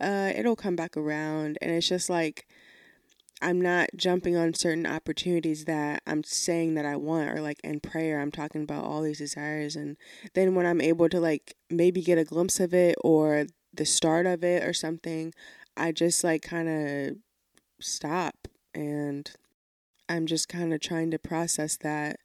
uh 0.00 0.32
it'll 0.34 0.56
come 0.56 0.76
back 0.76 0.96
around 0.96 1.58
and 1.62 1.70
it's 1.70 1.88
just 1.88 2.10
like 2.10 2.48
I'm 3.42 3.60
not 3.60 3.90
jumping 3.96 4.36
on 4.36 4.54
certain 4.54 4.86
opportunities 4.86 5.64
that 5.64 6.02
I'm 6.06 6.22
saying 6.24 6.74
that 6.74 6.84
I 6.84 6.96
want 6.96 7.30
or 7.30 7.40
like 7.40 7.58
in 7.64 7.80
prayer 7.80 8.20
I'm 8.20 8.30
talking 8.30 8.62
about 8.62 8.84
all 8.84 9.02
these 9.02 9.18
desires 9.18 9.76
and 9.76 9.96
then 10.34 10.54
when 10.54 10.66
I'm 10.66 10.80
able 10.80 11.08
to 11.08 11.20
like 11.20 11.56
maybe 11.70 12.02
get 12.02 12.18
a 12.18 12.24
glimpse 12.24 12.60
of 12.60 12.74
it 12.74 12.96
or 13.02 13.46
the 13.72 13.86
start 13.86 14.26
of 14.26 14.44
it 14.44 14.62
or 14.62 14.72
something, 14.72 15.32
I 15.76 15.92
just 15.92 16.22
like 16.22 16.42
kind 16.42 16.68
of 16.68 17.16
stop 17.80 18.48
and 18.74 19.30
I'm 20.08 20.26
just 20.26 20.48
kind 20.48 20.74
of 20.74 20.80
trying 20.80 21.10
to 21.12 21.18
process 21.18 21.76
that. 21.78 22.18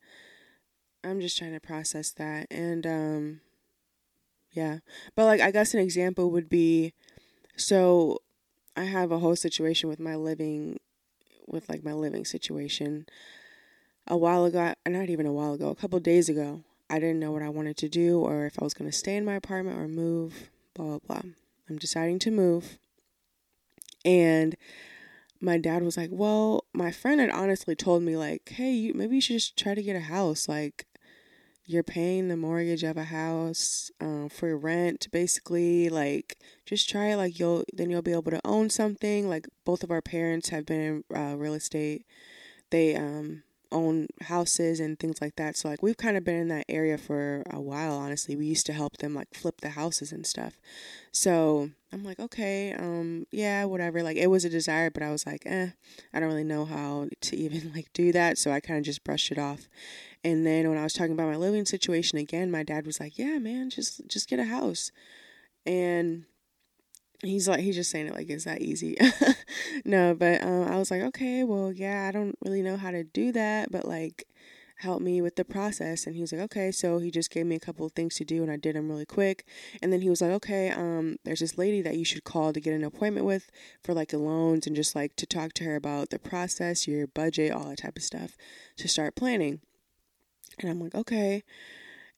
I'm 1.04 1.22
just 1.22 1.38
trying 1.38 1.54
to 1.54 1.60
process 1.60 2.12
that. 2.14 2.48
And 2.52 2.86
um 2.86 3.42
yeah. 4.52 4.80
But 5.16 5.26
like 5.26 5.42
I 5.42 5.52
guess 5.52 5.74
an 5.74 5.80
example 5.80 6.30
would 6.32 6.50
be 6.50 6.94
so 7.56 8.20
I 8.76 8.84
have 8.84 9.12
a 9.12 9.20
whole 9.20 9.38
situation 9.38 9.88
with 9.88 10.00
my 10.00 10.16
living 10.16 10.80
with 11.48 11.70
like 11.70 11.84
my 11.84 11.94
living 11.94 12.26
situation. 12.26 13.06
A 14.08 14.18
while 14.18 14.46
ago, 14.46 14.74
not 14.88 15.10
even 15.10 15.26
a 15.26 15.34
while 15.34 15.54
ago, 15.54 15.70
a 15.70 15.76
couple 15.76 16.00
days 16.00 16.30
ago, 16.30 16.64
I 16.90 17.00
didn't 17.00 17.20
know 17.20 17.32
what 17.32 17.42
I 17.42 17.50
wanted 17.50 17.78
to 17.78 17.90
do 17.90 18.20
or 18.20 18.46
if 18.46 18.60
I 18.60 18.64
was 18.64 18.74
going 18.74 18.90
to 18.90 18.96
stay 18.96 19.16
in 19.16 19.26
my 19.26 19.36
apartment 19.36 19.80
or 19.80 19.88
move, 19.88 20.50
blah 20.76 20.86
blah 20.86 21.00
blah. 21.08 21.32
I'm 21.70 21.78
deciding 21.78 22.20
to 22.20 22.32
move. 22.32 22.78
And 24.04 24.56
my 25.42 25.58
dad 25.58 25.84
was 25.84 25.98
like, 25.98 26.10
"Well, 26.12 26.66
my 26.74 26.92
friend 26.92 27.20
had 27.20 27.32
honestly 27.32 27.76
told 27.76 28.04
me 28.04 28.16
like, 28.16 28.50
hey, 28.50 28.72
you, 28.72 28.94
maybe 28.94 29.16
you 29.16 29.22
should 29.22 29.38
just 29.38 29.58
try 29.58 29.74
to 29.74 29.84
get 29.84 29.96
a 29.96 30.02
house. 30.02 30.48
Like, 30.48 30.86
you're 31.66 31.84
paying 31.84 32.28
the 32.28 32.38
mortgage 32.38 32.84
of 32.84 32.98
a 32.98 33.06
house 33.06 33.90
um, 34.00 34.30
for 34.30 34.56
rent, 34.58 35.08
basically. 35.12 35.90
Like, 35.90 36.38
just 36.66 36.90
try 36.90 37.08
it. 37.08 37.18
Like, 37.18 37.40
you'll 37.40 37.64
then 37.74 37.90
you'll 37.90 38.02
be 38.02 38.12
able 38.12 38.32
to 38.32 38.42
own 38.46 38.70
something. 38.70 39.28
Like, 39.28 39.48
both 39.66 39.84
of 39.84 39.92
our 39.92 40.02
parents 40.02 40.50
have 40.50 40.66
been 40.66 41.04
in 41.12 41.18
uh, 41.18 41.36
real 41.36 41.54
estate. 41.56 42.06
They 42.72 42.96
um 42.96 43.44
own 43.72 44.08
houses 44.22 44.80
and 44.80 45.00
things 45.00 45.22
like 45.22 45.36
that. 45.36 45.56
So 45.58 45.70
like 45.70 45.82
we've 45.82 45.98
kind 45.98 46.18
of 46.18 46.24
been 46.24 46.36
in 46.36 46.48
that 46.50 46.66
area 46.70 46.98
for 46.98 47.44
a 47.50 47.60
while, 47.60 47.94
honestly. 47.94 48.36
We 48.36 48.46
used 48.46 48.66
to 48.68 48.74
help 48.74 48.98
them 48.98 49.14
like 49.14 49.34
flip 49.34 49.62
the 49.62 49.70
houses 49.70 50.12
and 50.12 50.26
stuff. 50.26 50.60
So 51.12 51.70
I'm 51.92 52.04
like, 52.04 52.20
okay, 52.20 52.74
um, 52.74 53.26
yeah, 53.32 53.66
whatever. 53.66 54.04
Like 54.04 54.18
it 54.18 54.28
was 54.28 54.46
a 54.46 54.50
desire, 54.50 54.90
but 54.90 55.04
I 55.04 55.12
was 55.12 55.26
like, 55.26 55.44
eh, 55.46 55.70
I 56.14 56.20
don't 56.20 56.30
really 56.30 56.44
know 56.44 56.66
how 56.66 57.08
to 57.22 57.36
even 57.38 57.72
like 57.74 57.88
do 57.94 58.12
that. 58.12 58.38
So 58.38 58.52
I 58.52 58.60
kind 58.60 58.80
of 58.80 58.86
just 58.86 59.04
brushed 59.04 59.32
it 59.32 59.38
off. 59.38 59.68
And 60.24 60.46
then 60.46 60.68
when 60.70 60.78
I 60.78 60.84
was 60.84 60.94
talking 60.94 61.14
about 61.14 61.30
my 61.30 61.36
living 61.36 61.66
situation 61.66 62.18
again, 62.18 62.50
my 62.52 62.64
dad 62.64 62.86
was 62.86 63.00
like, 63.00 63.18
yeah, 63.18 63.38
man, 63.38 63.70
just 63.70 64.08
just 64.08 64.30
get 64.30 64.40
a 64.40 64.46
house. 64.46 64.92
And 65.66 66.26
he's 67.22 67.48
like 67.48 67.60
he's 67.60 67.76
just 67.76 67.92
saying 67.92 68.08
it 68.08 68.14
like 68.14 68.30
it's 68.30 68.46
that 68.46 68.62
easy. 68.62 68.98
No 69.86 70.16
but 70.16 70.42
um, 70.44 70.64
i 70.64 70.78
was 70.78 70.90
like 70.90 71.02
okay 71.02 71.44
well 71.44 71.72
yeah 71.72 72.08
i 72.08 72.12
don't 72.12 72.38
really 72.44 72.62
know 72.62 72.78
how 72.78 72.92
to 72.92 73.04
do 73.04 73.32
that 73.34 73.72
but 73.72 73.86
like 73.86 74.26
help 74.80 75.02
me 75.02 75.22
with 75.22 75.36
the 75.36 75.46
process. 75.46 76.06
And 76.06 76.16
he 76.16 76.22
was 76.22 76.34
like 76.34 76.42
okay 76.42 76.72
so 76.72 77.00
he 77.00 77.12
just 77.12 77.32
gave 77.32 77.46
me 77.46 77.56
a 77.56 77.60
couple 77.60 77.86
of 77.86 77.94
things 77.94 78.16
to 78.16 78.26
do 78.26 78.42
and 78.44 78.52
i 78.52 78.58
did 78.58 78.76
them 78.76 78.90
really 78.90 79.06
quick. 79.06 79.46
And 79.82 79.92
then 79.92 80.02
he 80.02 80.10
was 80.10 80.22
like 80.22 80.32
okay 80.32 80.72
um 80.72 81.18
there's 81.24 81.40
this 81.40 81.58
lady 81.58 81.82
that 81.82 81.98
you 81.98 82.06
should 82.06 82.24
call 82.24 82.54
to 82.54 82.60
get 82.60 82.74
an 82.74 82.84
appointment 82.84 83.26
with 83.26 83.50
for 83.84 83.94
like 83.94 84.10
the 84.10 84.18
loans 84.18 84.68
and 84.68 84.76
just 84.76 84.96
like 84.96 85.16
to 85.18 85.26
talk 85.26 85.54
to 85.54 85.64
her 85.64 85.76
about 85.76 86.10
the 86.10 86.20
process 86.20 86.88
your 86.88 87.08
budget 87.08 87.52
all 87.52 87.66
that 87.66 87.80
type 87.80 87.98
of 87.98 88.04
stuff 88.04 88.36
to 88.78 88.88
start 88.88 89.16
planning. 89.16 89.60
And 90.60 90.70
i'm 90.70 90.80
like 90.80 90.96
okay 90.96 91.44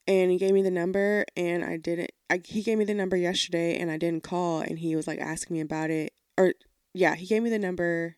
and 0.08 0.32
he 0.32 0.38
gave 0.38 0.54
me 0.54 0.62
the 0.62 0.72
number 0.72 1.26
and 1.36 1.64
I 1.64 1.78
didn't 1.78 2.12
I, 2.30 2.42
he 2.44 2.62
gave 2.62 2.78
me 2.78 2.86
the 2.86 2.94
number 2.94 3.18
yesterday 3.18 3.78
and 3.78 3.92
I 3.92 3.98
didn't 3.98 4.24
call 4.24 4.62
and 4.62 4.80
he 4.80 4.96
was 4.96 5.08
like 5.08 5.20
asking 5.20 5.56
me 5.56 5.62
about 5.62 5.90
it 5.90 6.14
or 6.38 6.54
yeah 6.94 7.16
he 7.16 7.26
gave 7.26 7.44
me 7.44 7.50
the 7.50 7.60
number 7.60 8.18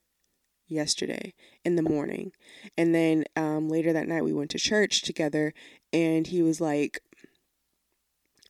yesterday 0.69 1.33
in 1.65 1.75
the 1.75 1.81
morning. 1.81 2.31
And 2.77 2.93
then 2.93 3.25
um, 3.35 3.69
later 3.69 3.91
that 3.93 4.07
night 4.07 4.23
we 4.23 4.33
went 4.33 4.51
to 4.51 4.59
church 4.59 5.01
together 5.01 5.53
and 5.91 6.27
he 6.27 6.41
was 6.41 6.61
like 6.61 7.01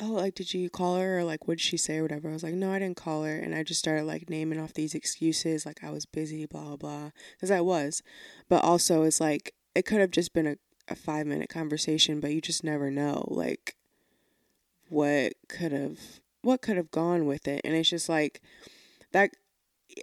oh 0.02 0.14
like 0.14 0.36
did 0.36 0.54
you 0.54 0.70
call 0.70 0.98
her 0.98 1.20
or 1.20 1.24
like 1.24 1.48
what 1.48 1.58
did 1.58 1.64
she 1.64 1.78
say 1.78 1.98
or 1.98 2.04
whatever? 2.04 2.30
I 2.30 2.34
was 2.34 2.44
like 2.44 2.54
no 2.54 2.72
i 2.72 2.80
didn't 2.80 2.98
call 2.98 3.24
her 3.24 3.38
and 3.38 3.54
i 3.54 3.64
just 3.64 3.80
started 3.80 4.04
like 4.04 4.30
naming 4.30 4.60
off 4.60 4.74
these 4.74 4.96
excuses 4.96 5.66
like 5.66 5.84
i 5.84 5.90
was 5.90 6.06
busy 6.06 6.46
blah 6.46 6.64
blah 6.64 6.78
blah 6.78 7.10
because 7.36 7.52
i 7.52 7.62
was. 7.62 8.02
But 8.50 8.64
also 8.64 9.04
it's 9.04 9.22
like 9.22 9.56
it 9.76 9.86
could 9.86 10.02
have 10.02 10.12
just 10.12 10.34
been 10.34 10.48
a 10.48 10.58
a 10.90 10.96
five 10.96 11.26
minute 11.28 11.50
conversation, 11.50 12.20
but 12.20 12.32
you 12.32 12.42
just 12.42 12.64
never 12.64 12.90
know 12.90 13.26
like 13.28 13.76
what 14.90 15.34
could 15.48 15.72
have 15.72 16.00
what 16.42 16.62
could 16.62 16.78
have 16.78 16.92
gone 16.92 17.26
with 17.26 17.48
it. 17.48 17.62
And 17.64 17.76
it's 17.76 17.90
just 17.90 18.10
like 18.10 18.42
that 19.12 19.32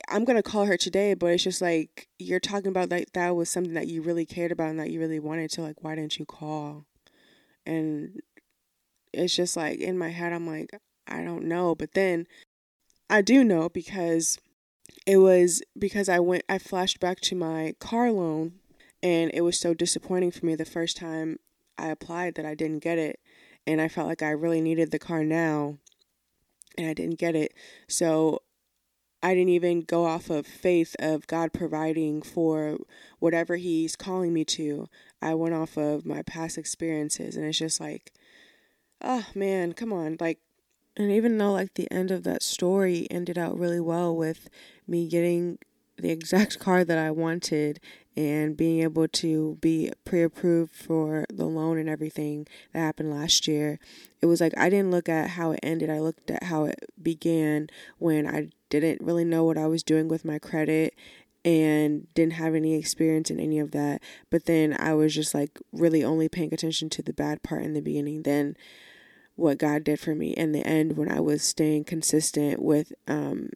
I'm 0.08 0.24
gonna 0.24 0.42
call 0.42 0.66
her 0.66 0.76
today, 0.76 1.14
but 1.14 1.26
it's 1.26 1.44
just 1.44 1.62
like 1.62 2.08
you're 2.18 2.40
talking 2.40 2.68
about 2.68 2.90
like 2.90 3.12
that 3.12 3.36
was 3.36 3.50
something 3.50 3.74
that 3.74 3.88
you 3.88 4.02
really 4.02 4.26
cared 4.26 4.52
about 4.52 4.70
and 4.70 4.80
that 4.80 4.90
you 4.90 5.00
really 5.00 5.20
wanted 5.20 5.50
to 5.52 5.62
like 5.62 5.82
why 5.82 5.94
didn't 5.94 6.18
you 6.18 6.26
call? 6.26 6.84
And 7.64 8.20
it's 9.12 9.34
just 9.34 9.56
like 9.56 9.78
in 9.78 9.98
my 9.98 10.10
head 10.10 10.32
I'm 10.32 10.46
like, 10.46 10.70
I 11.06 11.22
don't 11.22 11.44
know. 11.44 11.74
But 11.74 11.94
then 11.94 12.26
I 13.08 13.22
do 13.22 13.44
know 13.44 13.68
because 13.68 14.38
it 15.06 15.18
was 15.18 15.62
because 15.78 16.08
I 16.08 16.18
went 16.18 16.44
I 16.48 16.58
flashed 16.58 17.00
back 17.00 17.20
to 17.22 17.36
my 17.36 17.74
car 17.78 18.10
loan 18.10 18.54
and 19.02 19.30
it 19.34 19.42
was 19.42 19.58
so 19.58 19.74
disappointing 19.74 20.30
for 20.30 20.46
me 20.46 20.54
the 20.54 20.64
first 20.64 20.96
time 20.96 21.38
I 21.78 21.88
applied 21.88 22.34
that 22.36 22.46
I 22.46 22.54
didn't 22.54 22.80
get 22.80 22.98
it. 22.98 23.20
And 23.66 23.80
I 23.80 23.88
felt 23.88 24.08
like 24.08 24.22
I 24.22 24.30
really 24.30 24.60
needed 24.60 24.90
the 24.90 24.98
car 24.98 25.24
now 25.24 25.78
and 26.78 26.88
I 26.88 26.94
didn't 26.94 27.18
get 27.18 27.34
it. 27.34 27.52
So 27.88 28.42
I 29.22 29.34
didn't 29.34 29.50
even 29.50 29.80
go 29.80 30.04
off 30.04 30.30
of 30.30 30.46
faith 30.46 30.94
of 30.98 31.26
God 31.26 31.52
providing 31.52 32.22
for 32.22 32.78
whatever 33.18 33.56
He's 33.56 33.96
calling 33.96 34.32
me 34.32 34.44
to. 34.44 34.88
I 35.20 35.34
went 35.34 35.54
off 35.54 35.76
of 35.76 36.04
my 36.04 36.22
past 36.22 36.58
experiences, 36.58 37.34
and 37.36 37.44
it's 37.44 37.58
just 37.58 37.80
like, 37.80 38.12
oh 39.02 39.26
man, 39.34 39.72
come 39.72 39.92
on. 39.92 40.16
Like, 40.20 40.38
and 40.96 41.10
even 41.10 41.38
though 41.38 41.52
like 41.52 41.74
the 41.74 41.90
end 41.90 42.10
of 42.10 42.24
that 42.24 42.42
story 42.42 43.06
ended 43.10 43.38
out 43.38 43.58
really 43.58 43.80
well 43.80 44.14
with 44.14 44.48
me 44.86 45.08
getting 45.08 45.58
the 45.96 46.10
exact 46.10 46.58
car 46.58 46.84
that 46.84 46.98
I 46.98 47.10
wanted 47.10 47.80
and 48.16 48.56
being 48.56 48.80
able 48.80 49.06
to 49.06 49.58
be 49.60 49.92
pre 50.04 50.22
approved 50.22 50.74
for 50.74 51.26
the 51.32 51.44
loan 51.44 51.78
and 51.78 51.88
everything 51.88 52.46
that 52.72 52.80
happened 52.80 53.10
last 53.10 53.46
year. 53.46 53.78
It 54.20 54.26
was 54.26 54.40
like 54.40 54.56
I 54.56 54.70
didn't 54.70 54.90
look 54.90 55.08
at 55.08 55.30
how 55.30 55.52
it 55.52 55.60
ended, 55.62 55.90
I 55.90 56.00
looked 56.00 56.30
at 56.30 56.44
how 56.44 56.64
it 56.64 56.78
began 57.00 57.68
when 57.98 58.26
I 58.26 58.48
didn't 58.70 59.02
really 59.02 59.24
know 59.24 59.44
what 59.44 59.58
I 59.58 59.66
was 59.66 59.82
doing 59.82 60.08
with 60.08 60.24
my 60.24 60.38
credit 60.38 60.94
and 61.44 62.12
didn't 62.14 62.32
have 62.34 62.54
any 62.54 62.74
experience 62.74 63.30
in 63.30 63.38
any 63.38 63.58
of 63.58 63.70
that. 63.70 64.02
But 64.30 64.46
then 64.46 64.76
I 64.78 64.94
was 64.94 65.14
just 65.14 65.34
like 65.34 65.60
really 65.72 66.02
only 66.02 66.28
paying 66.28 66.52
attention 66.52 66.90
to 66.90 67.02
the 67.02 67.12
bad 67.12 67.42
part 67.42 67.62
in 67.62 67.74
the 67.74 67.80
beginning. 67.80 68.22
Then 68.22 68.56
what 69.36 69.58
God 69.58 69.84
did 69.84 70.00
for 70.00 70.14
me 70.14 70.30
in 70.30 70.52
the 70.52 70.66
end 70.66 70.96
when 70.96 71.10
I 71.10 71.20
was 71.20 71.42
staying 71.42 71.84
consistent 71.84 72.60
with 72.60 72.92
um 73.06 73.50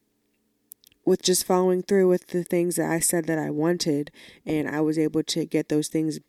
with 1.10 1.22
just 1.22 1.44
following 1.44 1.82
through 1.82 2.06
with 2.06 2.28
the 2.28 2.44
things 2.44 2.76
that 2.76 2.88
I 2.88 3.00
said 3.00 3.24
that 3.26 3.36
I 3.36 3.50
wanted 3.50 4.12
and 4.46 4.68
I 4.68 4.80
was 4.80 4.96
able 4.96 5.24
to 5.24 5.44
get 5.44 5.68
those 5.68 5.88
things 5.88 6.20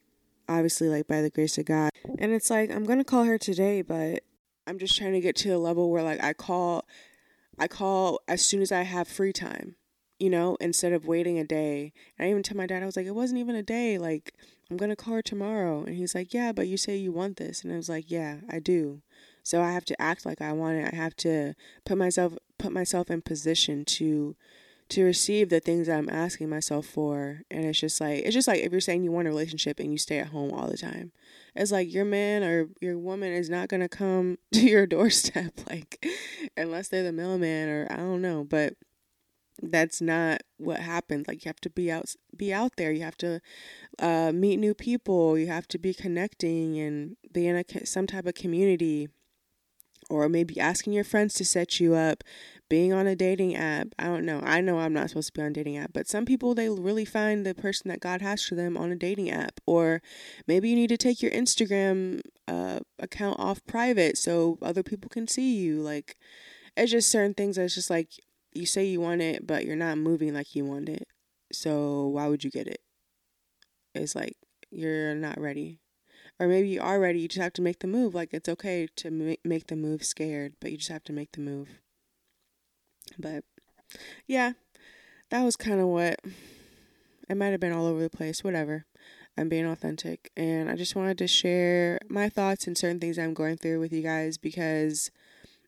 obviously 0.50 0.90
like 0.90 1.08
by 1.08 1.22
the 1.22 1.30
grace 1.30 1.60
of 1.60 1.66
God. 1.66 1.92
And 2.18 2.32
it's 2.32 2.50
like 2.50 2.72
I'm 2.72 2.84
going 2.84 2.98
to 2.98 3.06
call 3.06 3.26
her 3.26 3.38
today, 3.38 3.84
but 3.84 4.24
I'm 4.66 4.80
just 4.80 4.98
trying 4.98 5.14
to 5.14 5.22
get 5.22 5.36
to 5.38 5.52
a 5.52 5.60
level 5.60 5.92
where 5.92 6.02
like 6.02 6.24
I 6.24 6.34
call 6.34 6.86
I 7.60 7.68
call 7.68 8.22
as 8.28 8.44
soon 8.44 8.64
as 8.64 8.72
I 8.72 8.82
have 8.82 9.08
free 9.08 9.32
time, 9.32 9.76
you 10.18 10.32
know, 10.32 10.58
instead 10.60 10.94
of 10.94 11.06
waiting 11.06 11.38
a 11.38 11.44
day. 11.44 11.94
And 12.18 12.28
I 12.28 12.32
even 12.32 12.42
tell 12.42 12.58
my 12.58 12.66
dad 12.66 12.82
I 12.82 12.88
was 12.88 12.98
like 12.98 13.06
it 13.06 13.14
wasn't 13.14 13.40
even 13.40 13.56
a 13.56 13.62
day, 13.62 14.00
like 14.00 14.34
I'm 14.72 14.78
going 14.78 14.90
to 14.90 14.96
call 14.96 15.14
her 15.14 15.22
tomorrow. 15.22 15.84
And 15.84 15.96
he's 15.96 16.16
like, 16.16 16.34
"Yeah, 16.34 16.54
but 16.54 16.68
you 16.68 16.78
say 16.78 16.96
you 16.96 17.12
want 17.12 17.38
this." 17.38 17.64
And 17.64 17.72
I 17.72 17.76
was 17.76 17.90
like, 17.90 18.10
"Yeah, 18.10 18.38
I 18.50 18.58
do." 18.58 19.04
So 19.44 19.62
I 19.62 19.74
have 19.74 19.86
to 19.86 20.02
act 20.02 20.26
like 20.26 20.42
I 20.42 20.54
want 20.54 20.78
it. 20.78 20.92
I 20.92 20.96
have 20.96 21.16
to 21.18 21.54
put 21.86 22.00
myself 22.00 22.34
put 22.58 22.72
myself 22.72 23.12
in 23.12 23.22
position 23.22 23.86
to 23.86 24.36
to 24.92 25.04
receive 25.04 25.50
the 25.50 25.60
things 25.60 25.88
I'm 25.88 26.10
asking 26.10 26.50
myself 26.50 26.86
for. 26.86 27.42
And 27.50 27.66
it's 27.66 27.80
just 27.80 28.00
like 28.02 28.24
it's 28.24 28.34
just 28.34 28.48
like 28.48 28.62
if 28.62 28.72
you're 28.72 28.82
saying 28.82 29.04
you 29.04 29.12
want 29.12 29.28
a 29.28 29.32
relationship 29.32 29.80
and 29.80 29.92
you 29.92 29.98
stay 29.98 30.20
at 30.20 30.28
home 30.28 30.52
all 30.52 30.68
the 30.68 30.78
time. 30.78 31.12
It's 31.56 31.72
like 31.72 31.94
your 31.94 32.06
man 32.06 32.44
or 32.44 32.70
your 32.82 32.98
woman 32.98 33.34
is 33.34 33.50
not 33.50 33.70
gonna 33.70 33.90
come 33.90 34.38
to 34.54 34.62
your 34.62 34.86
doorstep 34.86 35.54
like 35.70 36.06
unless 36.58 36.90
they're 36.90 37.04
the 37.04 37.12
mailman 37.12 37.70
or 37.70 37.88
I 37.90 37.98
don't 37.98 38.22
know, 38.22 38.44
but 38.44 38.76
that's 39.62 40.02
not 40.02 40.42
what 40.58 40.80
happens. 40.80 41.28
Like 41.28 41.46
you 41.46 41.50
have 41.50 41.62
to 41.62 41.70
be 41.70 41.92
out 41.92 42.16
be 42.36 42.54
out 42.54 42.74
there. 42.78 42.92
You 42.92 43.04
have 43.04 43.18
to 43.18 43.40
uh, 44.00 44.32
meet 44.34 44.58
new 44.58 44.74
people. 44.74 45.38
You 45.38 45.48
have 45.48 45.68
to 45.70 45.78
be 45.78 45.94
connecting 45.94 46.78
and 46.80 47.16
be 47.32 47.48
in 47.48 47.56
a 47.56 47.86
some 47.86 48.08
type 48.08 48.26
of 48.26 48.34
community. 48.34 49.08
Or 50.10 50.28
maybe 50.28 50.60
asking 50.60 50.92
your 50.92 51.06
friends 51.06 51.36
to 51.36 51.46
set 51.46 51.80
you 51.80 51.94
up, 51.96 52.22
being 52.72 52.94
on 52.94 53.06
a 53.06 53.18
dating 53.18 53.54
app. 53.54 53.90
I 54.00 54.06
don't 54.06 54.26
know. 54.26 54.40
I 54.46 54.62
know 54.62 54.80
I'm 54.80 54.94
not 54.94 55.10
supposed 55.10 55.28
to 55.28 55.34
be 55.34 55.46
on 55.46 55.52
dating 55.52 55.76
app, 55.76 55.92
but 55.92 56.08
some 56.08 56.24
people 56.24 56.56
they 56.56 56.70
really 56.70 57.04
find 57.04 57.46
the 57.46 57.54
person 57.54 57.90
that 57.90 58.00
God 58.00 58.22
has 58.22 58.42
for 58.46 58.56
them 58.56 58.78
on 58.78 58.94
a 58.94 58.96
dating 58.96 59.30
app. 59.30 59.60
Or 59.66 60.02
maybe 60.48 60.70
you 60.70 60.78
need 60.78 60.88
to 60.88 60.96
take 60.96 61.22
your 61.22 61.32
Instagram 61.32 62.22
uh, 62.48 62.80
account 62.98 63.42
off 63.42 63.60
private 63.68 64.18
so 64.18 64.58
other 64.62 64.84
people 64.84 65.10
can 65.10 65.28
see 65.28 65.58
you. 65.58 65.82
Like 65.82 66.16
it's 66.78 66.92
just 66.92 67.12
certain 67.12 67.34
things 67.34 67.58
that's 67.58 67.76
just 67.76 67.90
like 67.90 68.12
you 68.54 68.66
say 68.66 68.86
you 68.86 69.02
want 69.02 69.20
it, 69.22 69.46
but 69.46 69.66
you're 69.66 69.76
not 69.76 69.98
moving 69.98 70.34
like 70.34 70.56
you 70.56 70.64
want 70.64 70.88
it. 70.88 71.10
So 71.52 72.08
why 72.08 72.30
would 72.30 72.46
you 72.46 72.52
get 72.52 72.68
it? 72.68 72.80
It's 73.94 74.16
like 74.16 74.38
you're 74.70 75.14
not 75.14 75.38
ready 75.42 75.82
or 76.40 76.48
maybe 76.48 76.70
you 76.70 76.80
are 76.80 77.02
ready 77.02 77.20
you 77.20 77.28
just 77.28 77.42
have 77.42 77.52
to 77.52 77.62
make 77.62 77.80
the 77.80 77.88
move 77.88 78.16
like 78.16 78.30
it's 78.32 78.48
okay 78.48 78.88
to 78.96 79.12
make 79.44 79.68
the 79.68 79.76
move 79.76 80.06
scared 80.06 80.54
but 80.62 80.72
you 80.72 80.78
just 80.78 80.90
have 80.90 81.04
to 81.04 81.12
make 81.12 81.34
the 81.34 81.42
move 81.42 81.82
but 83.20 83.44
yeah 84.28 84.54
that 85.30 85.44
was 85.44 85.56
kind 85.56 85.80
of 85.80 85.88
what 85.88 86.20
it 87.30 87.38
might 87.38 87.48
have 87.48 87.60
been 87.60 87.74
all 87.74 87.86
over 87.86 88.02
the 88.02 88.10
place 88.10 88.44
whatever 88.44 88.86
i'm 89.38 89.50
being 89.50 89.66
authentic 89.66 90.32
and 90.36 90.70
i 90.70 90.76
just 90.76 90.96
wanted 90.96 91.18
to 91.18 91.28
share 91.28 92.00
my 92.10 92.30
thoughts 92.30 92.68
and 92.68 92.78
certain 92.78 93.00
things 93.00 93.18
i'm 93.18 93.34
going 93.34 93.58
through 93.58 93.80
with 93.80 93.94
you 93.94 94.02
guys 94.02 94.38
because 94.38 95.12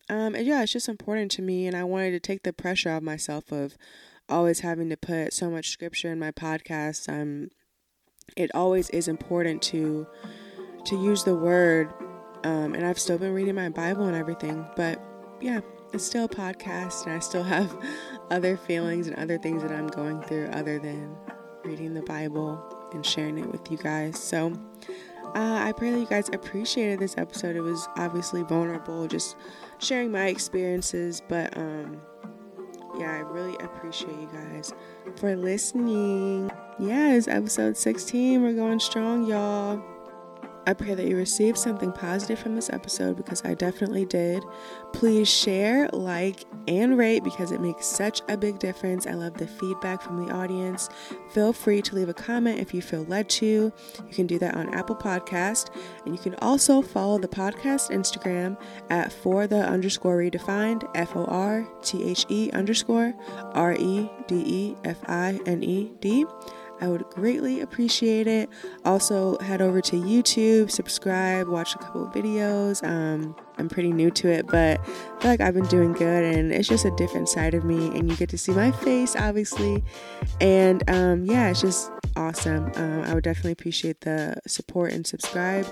um 0.09 0.35
and 0.35 0.45
yeah 0.45 0.61
it's 0.63 0.73
just 0.73 0.89
important 0.89 1.31
to 1.31 1.41
me 1.41 1.65
and 1.67 1.75
i 1.75 1.83
wanted 1.83 2.11
to 2.11 2.19
take 2.19 2.43
the 2.43 2.53
pressure 2.53 2.91
off 2.91 3.01
myself 3.01 3.51
of 3.51 3.77
always 4.29 4.61
having 4.61 4.89
to 4.89 4.97
put 4.97 5.33
so 5.33 5.49
much 5.49 5.69
scripture 5.69 6.11
in 6.11 6.19
my 6.19 6.31
podcast 6.31 7.09
um 7.09 7.49
it 8.35 8.51
always 8.53 8.89
is 8.89 9.07
important 9.07 9.61
to 9.61 10.07
to 10.85 10.95
use 10.97 11.23
the 11.23 11.35
word. 11.35 11.93
Um, 12.43 12.73
and 12.73 12.85
I've 12.85 12.99
still 12.99 13.17
been 13.17 13.33
reading 13.33 13.55
my 13.55 13.69
Bible 13.69 14.05
and 14.05 14.15
everything, 14.15 14.65
but 14.75 15.01
yeah, 15.39 15.61
it's 15.93 16.03
still 16.03 16.25
a 16.25 16.29
podcast, 16.29 17.05
and 17.05 17.15
I 17.15 17.19
still 17.19 17.43
have 17.43 17.75
other 18.31 18.57
feelings 18.57 19.07
and 19.07 19.15
other 19.17 19.37
things 19.37 19.61
that 19.61 19.71
I'm 19.71 19.87
going 19.87 20.21
through 20.23 20.47
other 20.47 20.79
than 20.79 21.15
reading 21.63 21.93
the 21.93 22.01
Bible 22.01 22.61
and 22.93 23.05
sharing 23.05 23.37
it 23.37 23.51
with 23.51 23.71
you 23.71 23.77
guys. 23.77 24.19
So 24.19 24.53
uh, 25.35 25.59
I 25.63 25.71
pray 25.75 25.91
that 25.91 25.99
you 25.99 26.05
guys 26.05 26.29
appreciated 26.29 26.99
this 26.99 27.15
episode. 27.17 27.55
It 27.55 27.61
was 27.61 27.87
obviously 27.95 28.43
vulnerable, 28.43 29.07
just 29.07 29.35
sharing 29.79 30.11
my 30.11 30.27
experiences, 30.27 31.21
but 31.27 31.55
um, 31.57 32.01
yeah, 32.97 33.11
I 33.11 33.19
really 33.19 33.55
appreciate 33.57 34.19
you 34.19 34.29
guys 34.31 34.73
for 35.15 35.35
listening. 35.35 36.51
Yeah, 36.79 37.13
it's 37.13 37.27
episode 37.27 37.77
16. 37.77 38.41
We're 38.41 38.53
going 38.53 38.79
strong, 38.79 39.25
y'all. 39.25 39.92
I 40.65 40.73
pray 40.73 40.95
that 40.95 41.07
you 41.07 41.17
received 41.17 41.57
something 41.57 41.91
positive 41.91 42.39
from 42.39 42.55
this 42.55 42.69
episode 42.69 43.17
because 43.17 43.43
I 43.43 43.53
definitely 43.53 44.05
did. 44.05 44.43
Please 44.93 45.29
share, 45.29 45.89
like, 45.91 46.45
and 46.67 46.97
rate 46.97 47.23
because 47.23 47.51
it 47.51 47.59
makes 47.59 47.85
such 47.85 48.21
a 48.29 48.37
big 48.37 48.59
difference. 48.59 49.05
I 49.05 49.13
love 49.13 49.33
the 49.33 49.47
feedback 49.47 50.01
from 50.01 50.25
the 50.25 50.33
audience. 50.33 50.89
Feel 51.31 51.51
free 51.51 51.81
to 51.81 51.95
leave 51.95 52.07
a 52.07 52.13
comment 52.13 52.59
if 52.59 52.73
you 52.73 52.81
feel 52.81 53.03
led 53.03 53.27
to. 53.29 53.45
You 53.45 53.73
can 54.13 54.25
do 54.25 54.39
that 54.39 54.55
on 54.55 54.73
Apple 54.73 54.95
Podcast. 54.95 55.69
And 56.05 56.15
you 56.15 56.21
can 56.21 56.35
also 56.35 56.81
follow 56.81 57.17
the 57.17 57.27
podcast 57.27 57.91
Instagram 57.91 58.57
at 58.89 59.11
for 59.11 59.47
the 59.47 59.67
underscore 59.67 60.17
redefined, 60.17 60.89
F 60.95 61.15
O 61.15 61.25
R 61.25 61.67
T 61.81 62.03
H 62.03 62.25
E 62.29 62.49
underscore 62.51 63.13
R 63.53 63.73
E 63.73 64.09
D 64.27 64.43
E 64.45 64.75
F 64.85 64.99
I 65.07 65.39
N 65.45 65.63
E 65.63 65.91
D. 65.99 66.25
I 66.83 66.87
would 66.89 67.09
greatly 67.11 67.61
appreciate 67.61 68.27
it. 68.27 68.49
Also, 68.83 69.37
head 69.39 69.61
over 69.61 69.79
to 69.79 69.95
YouTube, 69.95 70.69
subscribe, 70.69 71.47
watch 71.47 71.75
a 71.75 71.77
couple 71.77 72.05
videos. 72.07 72.85
Um, 72.85 73.33
I'm 73.57 73.69
pretty 73.69 73.93
new 73.93 74.11
to 74.11 74.27
it, 74.27 74.47
but 74.47 74.81
I 74.81 75.21
feel 75.21 75.31
like 75.31 75.39
I've 75.39 75.53
been 75.53 75.67
doing 75.67 75.93
good, 75.93 76.35
and 76.35 76.51
it's 76.51 76.67
just 76.67 76.83
a 76.83 76.91
different 76.91 77.29
side 77.29 77.53
of 77.53 77.63
me, 77.63 77.87
and 77.97 78.11
you 78.11 78.17
get 78.17 78.27
to 78.29 78.37
see 78.37 78.51
my 78.51 78.71
face, 78.71 79.15
obviously. 79.15 79.81
And 80.41 80.83
um, 80.89 81.23
yeah, 81.23 81.49
it's 81.49 81.61
just 81.61 81.89
awesome. 82.17 82.69
Um, 82.75 83.03
I 83.03 83.13
would 83.13 83.23
definitely 83.23 83.53
appreciate 83.53 84.01
the 84.01 84.35
support 84.45 84.91
and 84.91 85.07
subscribe. 85.07 85.65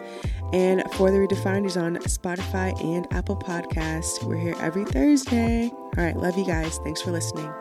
And 0.53 0.81
For 0.93 1.11
the 1.11 1.17
Redefined 1.17 1.65
is 1.65 1.75
on 1.75 1.97
Spotify 1.97 2.81
and 2.81 3.05
Apple 3.11 3.35
Podcasts. 3.35 4.23
We're 4.23 4.37
here 4.37 4.55
every 4.61 4.85
Thursday. 4.85 5.69
All 5.73 5.91
right, 5.97 6.15
love 6.15 6.37
you 6.37 6.45
guys. 6.45 6.77
Thanks 6.85 7.01
for 7.01 7.11
listening. 7.11 7.51